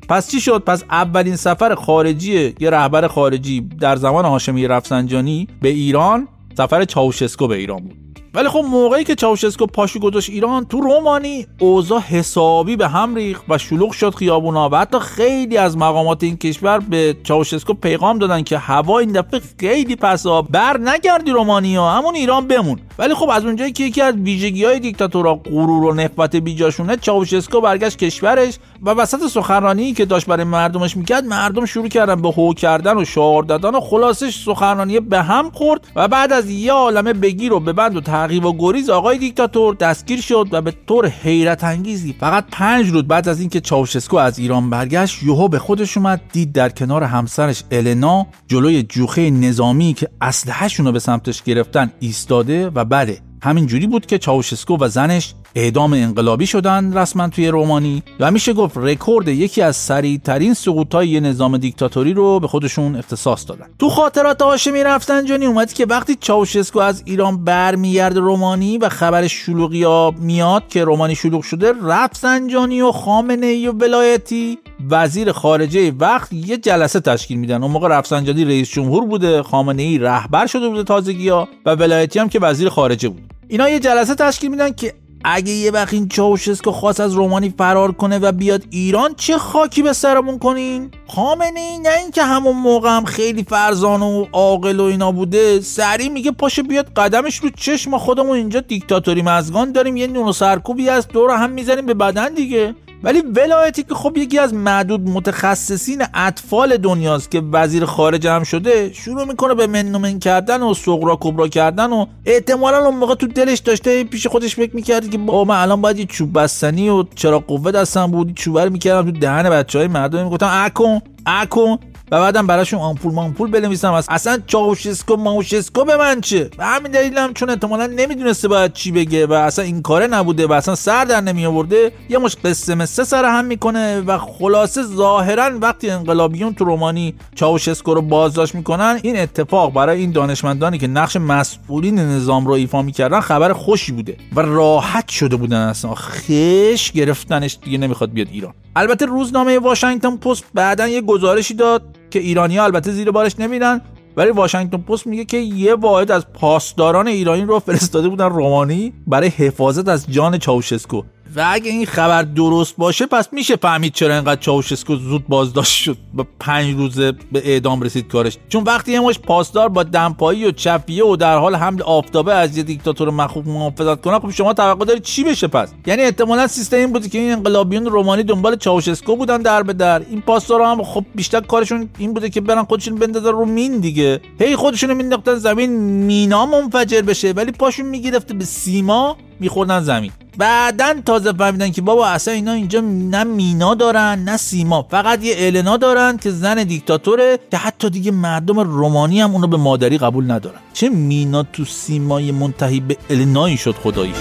پس 0.10 0.32
چی 0.32 0.42
شد؟ 0.42 0.64
پس 0.64 0.84
اولین 0.90 1.36
سفر 1.36 1.76
خارجی 1.76 2.56
یه 2.60 2.70
رهبر 2.70 3.08
خارجی 3.08 3.62
در 3.62 3.96
زمان 3.96 4.26
هاشمی 4.26 4.68
رفسنجانی 4.68 5.48
به 5.62 5.70
ایران 5.70 6.28
سفر 6.58 6.86
چاوشسکو 6.86 7.48
به 7.48 7.56
ایران 7.56 7.80
بود. 7.80 8.11
ولی 8.34 8.50
خب 8.50 8.66
موقعی 8.70 9.04
که 9.04 9.16
چاوشسکو 9.16 9.66
پاشو 9.66 10.00
گذاشت 10.00 10.30
ایران 10.30 10.66
تو 10.66 10.82
رومانی 10.82 11.48
اوضاع 11.60 12.00
حسابی 12.00 12.76
به 12.76 12.88
هم 12.88 13.16
ریخت 13.16 13.44
و 13.50 13.58
شلوغ 13.58 13.92
شد 13.92 14.16
خیابونا 14.16 14.70
و 14.70 14.76
حتی 14.76 15.00
خیلی 15.00 15.58
از 15.58 15.78
مقامات 15.78 16.24
این 16.24 16.38
کشور 16.38 16.80
به 16.80 17.18
چاوشسکو 17.24 17.74
پیغام 17.74 18.20
دادن 18.20 18.44
که 18.44 18.58
هوا 18.58 19.00
این 19.00 19.12
دفعه 19.12 19.42
خیلی 19.60 19.96
پسا 19.96 20.42
بر 20.42 20.78
نگردی 20.78 21.32
رومانیا 21.32 21.90
همون 21.90 22.16
ایران 22.16 22.48
بمون. 22.48 22.80
ولی 23.00 23.14
خب 23.14 23.30
از 23.30 23.46
اونجایی 23.46 23.72
که 23.72 23.84
یکی 23.84 24.02
از 24.02 24.16
ویژگی 24.16 24.66
های 24.66 24.80
دیکتاتورا 24.80 25.36
غرور 25.36 25.84
و 25.84 25.94
نفرت 25.94 26.36
بیجاشونه 26.36 26.98
چاوشسکو 26.98 27.62
برگشت 27.62 27.98
کشورش 27.98 28.58
و 28.82 28.90
وسط 28.90 29.28
سخنرانی 29.28 29.94
که 29.94 30.06
داشت 30.06 30.26
برای 30.26 30.44
مردمش 30.44 30.98
می‌کرد 30.98 31.26
مردم 31.26 31.66
شروع 31.66 31.88
کردن 31.88 32.22
به 32.22 32.32
هو 32.32 32.54
کردن 32.54 32.98
و 32.98 33.06
شعار 33.06 33.44
دادن 33.44 33.76
و 33.76 33.80
خلاصش 33.80 34.44
سخنرانی 34.46 35.00
به 35.00 35.22
هم 35.22 35.50
خورد 35.50 35.88
و 35.96 36.08
بعد 36.08 36.34
از 36.34 36.50
یه 36.50 36.72
عالمه 36.72 37.14
بگیر 37.14 37.54
و 37.54 37.60
ببند 37.60 37.98
و 37.98 38.02
تعقیب 38.22 38.46
و 38.46 38.58
گریز 38.58 38.90
آقای 38.90 39.18
دیکتاتور 39.18 39.76
دستگیر 39.76 40.22
شد 40.22 40.48
و 40.52 40.62
به 40.62 40.74
طور 40.88 41.08
حیرت 41.08 41.64
انگیزی 41.64 42.16
فقط 42.20 42.46
پنج 42.52 42.90
روز 42.90 43.04
بعد 43.04 43.30
از 43.30 43.40
اینکه 43.40 43.60
چاوشسکو 43.60 44.18
از 44.18 44.40
ایران 44.40 44.70
برگشت 44.70 45.24
یهو 45.24 45.48
به 45.48 45.60
خودش 45.60 45.98
اومد 45.98 46.22
دید 46.32 46.52
در 46.52 46.70
کنار 46.70 47.04
همسرش 47.04 47.64
النا 47.72 48.28
جلوی 48.48 48.84
جوخه 48.84 49.30
نظامی 49.30 49.94
که 49.94 50.10
اسلحه‌شون 50.22 50.86
رو 50.86 50.92
به 50.92 51.00
سمتش 51.00 51.44
گرفتن 51.44 51.92
ایستاده 52.00 52.70
و 52.70 52.86
بله 52.86 53.18
همین 53.44 53.66
جوری 53.66 53.88
بود 53.88 54.06
که 54.06 54.18
چاوشسکو 54.18 54.78
و 54.80 54.88
زنش 54.88 55.34
اعدام 55.56 55.94
انقلابی 55.94 56.48
شدن 56.48 56.98
رسما 56.98 57.28
توی 57.28 57.48
رومانی 57.48 58.04
و 58.20 58.32
میشه 58.32 58.54
گفت 58.54 58.78
رکورد 58.78 59.28
یکی 59.28 59.62
از 59.62 59.76
سریعترین 59.76 60.54
سقوطهای 60.54 61.10
یه 61.10 61.20
نظام 61.20 61.58
دیکتاتوری 61.58 62.14
رو 62.14 62.40
به 62.40 62.48
خودشون 62.48 62.96
اختصاص 62.96 63.50
دادن. 63.50 63.66
تو 63.80 63.90
خاطرات 63.90 64.42
هاشمی 64.42 64.84
رفسنجانی 64.84 65.46
اومد 65.46 65.74
که 65.74 65.86
وقتی 65.86 66.16
چاوشسکو 66.16 66.80
از 66.80 67.04
ایران 67.06 67.44
برمیگرده 67.44 68.20
رومانی 68.20 68.78
و 68.78 68.90
خبر 68.90 69.28
شلوغی 69.28 69.84
ها 69.84 70.14
میاد 70.20 70.68
که 70.68 70.84
رومانی 70.84 71.16
شلوغ 71.16 71.44
شده 71.44 71.74
رفسنجانی 71.84 72.82
و 72.82 72.92
خامنه 72.92 73.46
ای 73.46 73.68
و 73.68 73.72
ولایتی. 73.72 74.58
وزیر 74.90 75.32
خارجه 75.32 75.92
وقت 76.00 76.34
یه 76.34 76.58
جلسه 76.58 77.00
تشکیل 77.00 77.38
میدن. 77.38 77.64
اون 77.64 77.72
موقع 77.72 77.88
رفسنجانی 77.88 78.46
رئیس 78.46 78.70
جمهور 78.70 79.06
بوده 79.06 79.44
خامنه 79.44 79.82
ای 79.82 79.98
رهبر 79.98 80.46
شده 80.46 80.70
بوده 80.70 80.84
تازگی 80.84 81.30
ها 81.30 81.48
و 81.66 81.76
ولایتی 81.76 82.20
هم 82.20 82.30
که 82.30 82.40
وزیر 82.40 82.70
خارجه 82.70 83.10
بود. 83.10 83.22
اینا 83.48 83.70
یه 83.70 83.80
جلسه 83.80 84.16
تشکیل 84.16 84.52
میدن 84.52 84.72
که 84.72 84.94
اگه 85.24 85.52
یه 85.52 85.72
وقت 85.72 85.94
این 85.94 86.08
چاوشسکو 86.08 86.72
خواست 86.72 87.00
از 87.00 87.14
رومانی 87.14 87.54
فرار 87.58 87.92
کنه 87.92 88.20
و 88.20 88.32
بیاد 88.32 88.64
ایران 88.70 89.14
چه 89.16 89.38
خاکی 89.38 89.82
به 89.82 89.94
سرمون 89.94 90.40
کنین؟ 90.40 90.92
خامنه 91.08 91.60
ای 91.60 91.80
نه 91.80 91.90
اینکه 92.02 92.24
همون 92.24 92.58
موقع 92.58 92.90
هم 92.90 93.06
خیلی 93.06 93.44
فرزانه 93.44 94.06
و 94.06 94.26
عاقل 94.34 94.80
و 94.80 94.84
اینا 94.84 95.12
بوده. 95.12 95.60
سریع 95.60 96.10
میگه 96.10 96.32
پاشه 96.32 96.64
بیاد 96.64 96.94
قدمش 96.94 97.38
رو 97.38 97.50
چشم 97.50 97.98
خودمون. 97.98 98.38
اینجا 98.38 98.60
دیکتاتوری 98.60 99.22
مزگان 99.22 99.72
داریم 99.72 99.98
یه 99.98 100.08
نون 100.08 100.32
سرکوبی 100.32 100.90
از 100.90 101.08
دور 101.08 101.32
هم 101.32 101.50
می‌زنیم 101.50 101.86
به 101.86 101.94
بدن 101.94 102.34
دیگه. 102.34 102.76
ولی 103.04 103.22
ولایتی 103.22 103.84
که 103.84 103.96
خب 103.96 104.18
یکی 104.18 104.40
از 104.40 104.54
معدود 104.54 105.10
متخصصین 105.10 106.04
اطفال 106.14 106.78
دنیاست 106.78 107.32
که 107.32 107.42
وزیر 107.52 107.86
خارجه 107.86 108.32
هم 108.32 108.44
شده 108.44 108.94
شروع 108.94 109.26
می‌کنه 109.26 109.54
به 109.54 109.68
من 109.68 110.20
کردن 110.20 110.64
و 110.64 110.74
سغرا 110.74 111.18
کبرا 111.22 111.48
کردن 111.48 111.94
و 111.94 112.06
احتمالا 112.26 112.86
اون 112.86 112.96
موقع 112.96 113.16
تو 113.16 113.28
دلش 113.28 113.60
داشته 113.60 114.04
پیش 114.04 114.28
خودش 114.28 114.56
فکر 114.56 114.76
می‌کرد 114.76 115.10
که 115.10 115.18
با 115.18 115.44
من 115.44 115.56
الان 115.56 115.82
باید 115.82 116.00
یه 116.00 116.06
چوب 116.06 116.40
بستنی 116.40 116.90
و 116.90 117.04
چرا 117.16 117.40
قوه 117.40 117.72
دستم 117.72 118.08
بود 118.08 118.34
چوبه 118.34 118.64
رو 118.64 118.70
می‌کردم 118.70 119.12
تو 119.12 119.20
دهن 119.20 119.50
بچه 119.50 119.80
های 119.80 119.88
مردم. 119.88 120.24
می‌گفتم 120.24 120.50
اکن 120.52 121.02
اکن 121.26 121.78
و 122.12 122.20
بعدم 122.20 122.48
براشون 122.48 122.80
آمپول 122.80 123.14
مامپول 123.14 123.52
بنویسم. 123.52 123.94
اصلا 123.94 124.40
چاوشسکو 124.48 125.16
ماوشسکو 125.16 125.86
به 125.86 125.98
من 125.98 126.22
چه؟ 126.22 126.44
به 126.58 126.66
همین 126.66 126.92
دلیلم 126.92 127.34
چون 127.34 127.50
احتمالا 127.50 127.88
نمی‌دونسته 127.88 128.48
باید 128.48 128.74
چی 128.74 128.92
بگه 128.92 129.26
و 129.26 129.34
اصلا 129.34 129.66
این 129.66 129.82
کاره 129.82 130.08
نبوده 130.08 130.48
و 130.48 130.54
اصلا 130.54 130.76
سر 130.76 131.06
در 131.06 131.22
نمی 131.22 131.46
آورده 131.46 131.92
یه 132.10 132.18
مش 132.18 132.36
قصه 132.36 132.76
مسه 132.76 133.04
سر 133.04 133.26
هم 133.26 133.46
می‌کنه 133.46 134.02
و 134.02 134.18
خلاصه 134.18 134.84
ظاهرا 134.84 135.60
وقتی 135.62 135.90
انقلابیون 135.90 136.54
تو 136.54 136.66
رومانی 136.66 137.16
چاوشسکو 137.36 137.94
رو 137.94 138.02
بازداشت 138.02 138.56
می‌کنن 138.56 139.00
این 139.04 139.20
اتفاق 139.20 139.74
برای 139.74 140.00
این 140.00 140.12
دانشمندانی 140.12 140.78
که 140.78 140.88
نقش 140.88 141.16
مسئولین 141.16 142.00
نظام 142.00 142.48
رو 142.48 142.54
ایفا 142.54 142.82
می‌کردن 142.82 143.20
خبر 143.20 143.54
خوشی 143.54 143.92
بوده 143.92 144.18
و 144.36 144.40
راحت 144.40 145.10
شده 145.10 145.36
بودن 145.36 145.58
اصلا. 145.58 145.96
خش 145.96 146.92
گرفتنش 146.92 147.58
دیگه 147.64 147.78
نمی‌خواد 147.78 148.12
بیاد 148.12 148.28
ایران. 148.32 148.54
البته 148.76 149.06
روزنامه 149.06 149.60
واشنگتن 149.60 150.18
پست 150.18 150.44
بعدا 150.54 150.88
یه 150.88 151.02
گزارشی 151.02 151.54
داد 151.54 151.82
که 152.12 152.20
ایرانی 152.20 152.58
ها 152.58 152.64
البته 152.64 152.92
زیر 152.92 153.12
بارش 153.12 153.40
نمیرن 153.40 153.82
ولی 154.18 154.32
واشنگتن 154.32 154.78
پست 154.78 155.08
میگه 155.08 155.26
که 155.26 155.38
یه 155.38 155.76
واحد 155.76 156.12
از 156.12 156.34
پاسداران 156.34 157.08
ایرانی 157.08 157.42
رو 157.42 157.60
فرستاده 157.60 158.10
بودن 158.10 158.30
رومانی 158.30 158.94
برای 159.08 159.30
حفاظت 159.30 159.88
از 159.88 160.12
جان 160.12 160.38
چاوشسکو. 160.38 161.02
و 161.36 161.46
اگه 161.50 161.72
این 161.72 161.86
خبر 161.86 162.24
درست 162.24 162.76
باشه 162.78 163.06
پس 163.06 163.34
میشه 163.34 163.56
فهمید 163.56 163.94
چرا 163.94 164.14
اینقدر 164.14 164.42
چاوشسکو 164.42 164.96
زود 164.96 165.28
بازداشت 165.28 165.84
شد 165.84 165.98
و 166.18 166.24
پنج 166.40 166.76
روزه 166.76 167.12
به 167.32 167.42
اعدام 167.46 167.82
رسید 167.82 168.08
کارش. 168.08 168.38
چون 168.50 168.64
وقتی 168.64 168.92
یه 168.92 169.02
پاسدار 169.14 169.70
با 169.70 169.84
دمپایی 169.84 170.46
و 170.46 170.52
چفیه 170.52 171.06
و 171.06 171.16
در 171.16 171.38
حال 171.38 171.56
حمل 171.56 171.82
آفتابه 171.82 172.34
از 172.34 172.58
یه 172.58 172.64
دیکتاتور 172.64 173.10
مخوف 173.10 173.48
محافظت 173.48 174.02
کنه 174.02 174.20
خب 174.20 174.30
شما 174.30 174.54
توقع 174.54 174.86
دارید 174.86 175.04
چی 175.04 175.24
بشه 175.24 175.48
پس؟ 175.48 175.70
یعنی 175.86 176.02
احتمالا 176.02 176.48
سیستم 176.48 176.78
این 176.78 176.94
بوده 176.94 177.10
که 177.10 177.20
این 177.20 177.32
انقلابیون 177.32 177.86
رومانی 177.86 178.24
دنبال 178.24 178.56
چاوشسکو 178.56 179.16
بودن 179.16 179.38
در 179.38 179.64
به 179.64 179.74
در. 179.74 180.02
این 180.10 180.22
پاسدارا 180.22 180.72
هم 180.72 180.84
خب 180.84 181.06
بیشتر 181.16 181.42
کارشون 181.42 181.90
این 181.98 182.14
بوده 182.14 182.30
که 182.30 182.42
برن 182.42 182.64
خودشون 182.64 182.96
بندازن 182.96 183.32
رو 183.32 183.46
مین 183.46 183.80
دیگه. 183.80 184.22
هی 184.40 184.56
خودشون 184.56 184.94
مینداختن 184.94 185.36
زمین 185.36 185.70
مینا 185.80 186.46
منفجر 186.46 187.02
بشه 187.02 187.32
ولی 187.32 187.52
پاشون 187.52 187.86
می‌گرفته 187.86 188.34
به 188.34 188.46
سیما. 188.46 189.18
میخوردن 189.42 189.82
زمین. 189.82 190.12
بعدا 190.38 190.94
تازه 191.06 191.34
فهمیدن 191.34 191.72
که 191.72 191.82
بابا 191.82 192.08
اصلا 192.08 192.34
اینا 192.34 192.52
اینجا 192.52 192.82
نه 192.82 193.24
مینا 193.24 193.76
دارن 193.76 194.24
نه 194.24 194.38
سیما. 194.38 194.88
فقط 194.92 195.24
یه 195.24 195.36
النا 195.38 195.78
دارن 195.78 196.18
که 196.18 196.32
زن 196.32 196.64
دیکتاتوره 196.64 197.40
که 197.52 197.58
حتی 197.58 197.90
دیگه 197.90 198.12
مردم 198.12 198.60
رومانی 198.60 199.22
هم 199.22 199.32
اونو 199.32 199.48
به 199.48 199.58
مادری 199.58 199.98
قبول 199.98 200.32
ندارن. 200.32 200.60
چه 200.74 200.90
مینا 200.90 201.44
تو 201.44 201.66
سیمای 201.66 202.32
منتهی 202.32 202.80
به 202.80 202.98
النایی 203.10 203.58
شد 203.58 203.76
خدایی. 203.84 204.14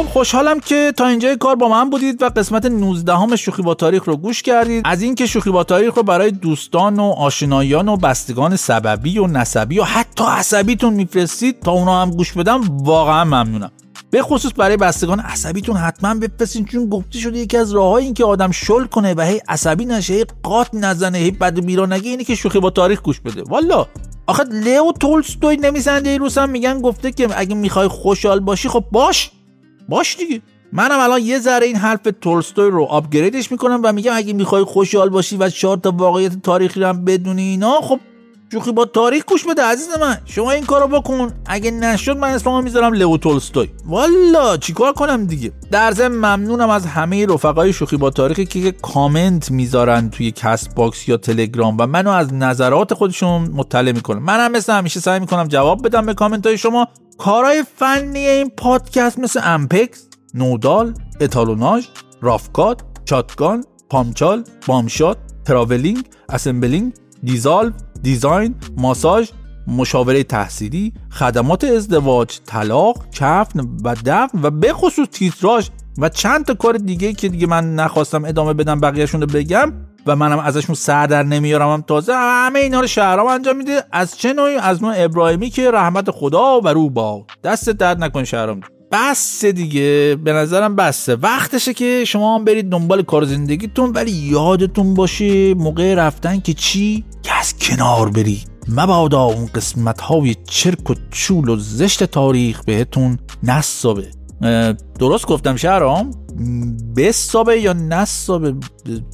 خب 0.00 0.06
خوشحالم 0.06 0.60
که 0.60 0.92
تا 0.96 1.06
اینجای 1.06 1.36
کار 1.36 1.56
با 1.56 1.68
من 1.68 1.90
بودید 1.90 2.22
و 2.22 2.28
قسمت 2.28 2.66
19 2.66 3.16
همه 3.16 3.36
شوخی 3.36 3.62
با 3.62 3.74
تاریخ 3.74 4.04
رو 4.04 4.16
گوش 4.16 4.42
کردید. 4.42 4.82
از 4.84 5.02
اینکه 5.02 5.26
شوخی 5.26 5.50
با 5.50 5.64
تاریخ 5.64 5.94
رو 5.94 6.02
برای 6.02 6.30
دوستان 6.30 7.00
و 7.00 7.02
آشنایان 7.02 7.88
و 7.88 7.96
بستگان 7.96 8.56
سببی 8.56 9.18
و 9.18 9.26
نسبی 9.26 9.78
و 9.78 9.84
حتی 9.84 10.24
عصبیتون 10.24 10.94
میفرستید 10.94 11.60
تا 11.60 11.72
اونا 11.72 12.02
هم 12.02 12.10
گوش 12.10 12.32
بدم 12.32 12.60
واقعا 12.82 13.24
ممنونم. 13.24 13.70
به 14.10 14.22
خصوص 14.22 14.52
برای 14.56 14.76
بستگان 14.76 15.20
عصبیتون 15.20 15.76
حتما 15.76 16.14
بفرستین 16.14 16.64
چون 16.64 16.88
گفته 16.88 17.18
شده 17.18 17.38
یکی 17.38 17.56
از 17.56 17.72
راههای 17.72 18.04
این 18.04 18.14
که 18.14 18.24
آدم 18.24 18.50
شل 18.50 18.84
کنه 18.84 19.14
و 19.14 19.20
هی 19.20 19.40
عصبی 19.48 19.84
نشه 19.84 20.14
هی 20.14 20.24
قات 20.42 20.68
نزنه 20.72 21.18
هی 21.18 21.30
بد 21.30 21.58
و 21.58 21.62
بیرا 21.62 21.86
نگه 21.86 22.10
اینه 22.10 22.24
که 22.24 22.34
شوخی 22.34 22.60
با 22.60 22.70
تاریخ 22.70 23.02
گوش 23.02 23.20
بده. 23.20 23.42
والا. 23.42 23.86
آخه 24.26 24.42
لئو 24.44 24.92
تولستوی 24.92 25.56
نویسنده 25.56 26.18
روس 26.18 26.38
هم 26.38 26.50
میگن 26.50 26.80
گفته 26.80 27.12
که 27.12 27.28
اگه 27.36 27.54
می‌خوای 27.54 27.88
خوشحال 27.88 28.40
باشی 28.40 28.68
خب 28.68 28.84
باش. 28.92 29.30
باش 29.90 30.16
دیگه. 30.16 30.42
منم 30.72 30.98
الان 30.98 31.22
یه 31.22 31.38
ذره 31.38 31.66
این 31.66 31.76
حرف 31.76 32.00
تولستوی 32.20 32.70
رو 32.70 32.84
upgrade 32.84 33.37
ش 33.37 33.52
می‌کنم 33.52 33.80
و 33.84 33.92
میگم 33.92 34.12
اگه 34.14 34.32
می‌خوای 34.32 34.64
خوشحال 34.64 35.08
باشی 35.08 35.36
و 35.36 35.48
چهار 35.48 35.76
تا 35.76 35.90
واقعیت 35.96 36.42
تاریخی 36.42 36.80
رو 36.80 36.86
هم 36.86 37.04
بدونی 37.04 37.42
اینا 37.42 37.80
خب 37.80 38.00
شوخی 38.52 38.72
با 38.72 38.84
تاریخ 38.84 39.24
گوش 39.24 39.44
بده 39.44 39.62
عزیز 39.62 39.88
من. 40.00 40.18
شما 40.24 40.50
این 40.50 40.64
کارو 40.64 40.86
بکن. 40.86 41.32
اگه 41.46 41.70
نشد 41.70 42.16
من 42.16 42.28
اسممو 42.28 42.62
می‌ذارم 42.62 42.92
لئو 42.92 43.16
تولستوی. 43.16 43.68
والا 43.86 44.56
چیکار 44.56 44.92
کنم 44.92 45.26
دیگه؟ 45.26 45.52
در 45.70 45.92
ضمن 45.92 46.16
ممنونم 46.16 46.70
از 46.70 46.86
همه 46.86 47.26
رفقای 47.26 47.72
شوخی 47.72 47.96
با 47.96 48.10
تاریخی 48.10 48.46
که 48.46 48.72
کامنت 48.72 49.50
می‌ذارن 49.50 50.10
توی 50.10 50.30
Castbox 50.30 51.08
یا 51.08 51.16
تلگرام 51.16 51.76
و 51.78 51.86
منو 51.86 52.10
از 52.10 52.34
نظرات 52.34 52.94
خودشون 52.94 53.42
مطلع 53.42 53.92
می‌کنن. 53.92 54.18
منم 54.18 54.52
مثل 54.52 54.72
همیشه 54.72 55.00
سعی 55.00 55.20
می‌کنم 55.20 55.48
جواب 55.48 55.86
بدم 55.86 56.06
به 56.06 56.14
کامنت 56.14 56.46
های 56.46 56.58
شما. 56.58 56.88
کارهای 57.18 57.64
فنی 57.76 58.26
این 58.26 58.50
پادکست 58.56 59.18
مثل 59.18 59.40
امپکس 59.44 60.06
نودال 60.34 60.94
اتالوناژ 61.20 61.86
رافکات 62.20 62.80
چاتگان 63.04 63.64
پامچال 63.90 64.44
بامشات 64.66 65.16
تراولینگ 65.44 66.04
اسمبلینگ 66.28 66.92
دیزالو 67.22 67.72
دیزاین 68.02 68.54
ماساژ 68.76 69.30
مشاوره 69.66 70.22
تحصیلی 70.22 70.92
خدمات 71.10 71.64
ازدواج 71.64 72.38
طلاق 72.46 73.10
کفن 73.12 73.60
و 73.84 73.94
دفن 73.94 74.38
و 74.42 74.50
به 74.50 74.72
خصوص 74.72 75.08
تیتراژ 75.08 75.68
و 75.98 76.08
چند 76.08 76.44
تا 76.44 76.54
کار 76.54 76.74
دیگه 76.74 77.12
که 77.12 77.28
دیگه 77.28 77.46
من 77.46 77.74
نخواستم 77.74 78.24
ادامه 78.24 78.54
بدم 78.54 78.80
بقیهشون 78.80 79.20
رو 79.20 79.26
بگم 79.26 79.72
و 80.06 80.16
منم 80.16 80.38
ازشون 80.38 80.74
سر 80.74 81.06
در 81.06 81.22
نمیارم 81.22 81.72
هم. 81.72 81.82
تازه 81.82 82.12
همه 82.14 82.58
اینا 82.58 82.80
رو 82.80 82.86
شهرام 82.86 83.26
انجام 83.26 83.56
میده. 83.56 83.84
از 83.92 84.18
چه 84.18 84.32
نوعی؟ 84.32 84.54
از 84.56 84.82
نوع 84.82 84.94
ابراهیمی 84.96 85.50
که 85.50 85.70
رحمت 85.70 86.10
خدا 86.10 86.60
و 86.60 86.68
رو 86.68 86.90
با 86.90 87.26
دست 87.44 87.70
درد 87.70 88.04
نکن 88.04 88.24
شهرام 88.24 88.60
بس 88.92 89.44
دیگه. 89.44 90.16
به 90.24 90.32
نظرم 90.32 90.76
بسه. 90.76 91.14
وقتشه 91.14 91.74
که 91.74 92.04
شما 92.06 92.34
هم 92.34 92.44
برید 92.44 92.70
دنبال 92.70 93.02
کار 93.02 93.24
زندگیتون 93.24 93.90
ولی 93.90 94.10
یادتون 94.10 94.94
باشه 94.94 95.54
موقع 95.54 95.94
رفتن 95.94 96.40
که 96.40 96.52
چی؟ 96.52 97.04
که 97.22 97.38
از 97.38 97.58
کنار 97.58 98.10
برید. 98.10 98.50
مبادا 98.68 99.22
اون 99.22 99.46
قسمت 99.46 100.00
های 100.00 100.34
چرک 100.44 100.90
و 100.90 100.94
چول 101.10 101.48
و 101.48 101.56
زشت 101.56 102.04
تاریخ 102.04 102.64
بهتون 102.64 103.18
نصابه. 103.42 104.10
درست 104.98 105.26
گفتم 105.26 105.56
شهرام؟ 105.56 106.10
بسابه 106.96 107.60
یا 107.60 107.72
نصابه؟ 107.72 108.54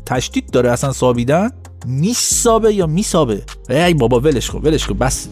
تشدید 0.07 0.51
داره 0.51 0.71
اصلا 0.71 0.93
سابیدن؟ 0.93 1.51
میسابه 1.87 2.75
یا 2.75 2.87
میسابه؟ 2.87 3.43
ای 3.71 3.95
بابا 3.95 4.21
ولش 4.21 4.51
کن 4.51 4.61
ولش 4.63 4.87
کن 4.87 4.95
بس. 4.95 5.29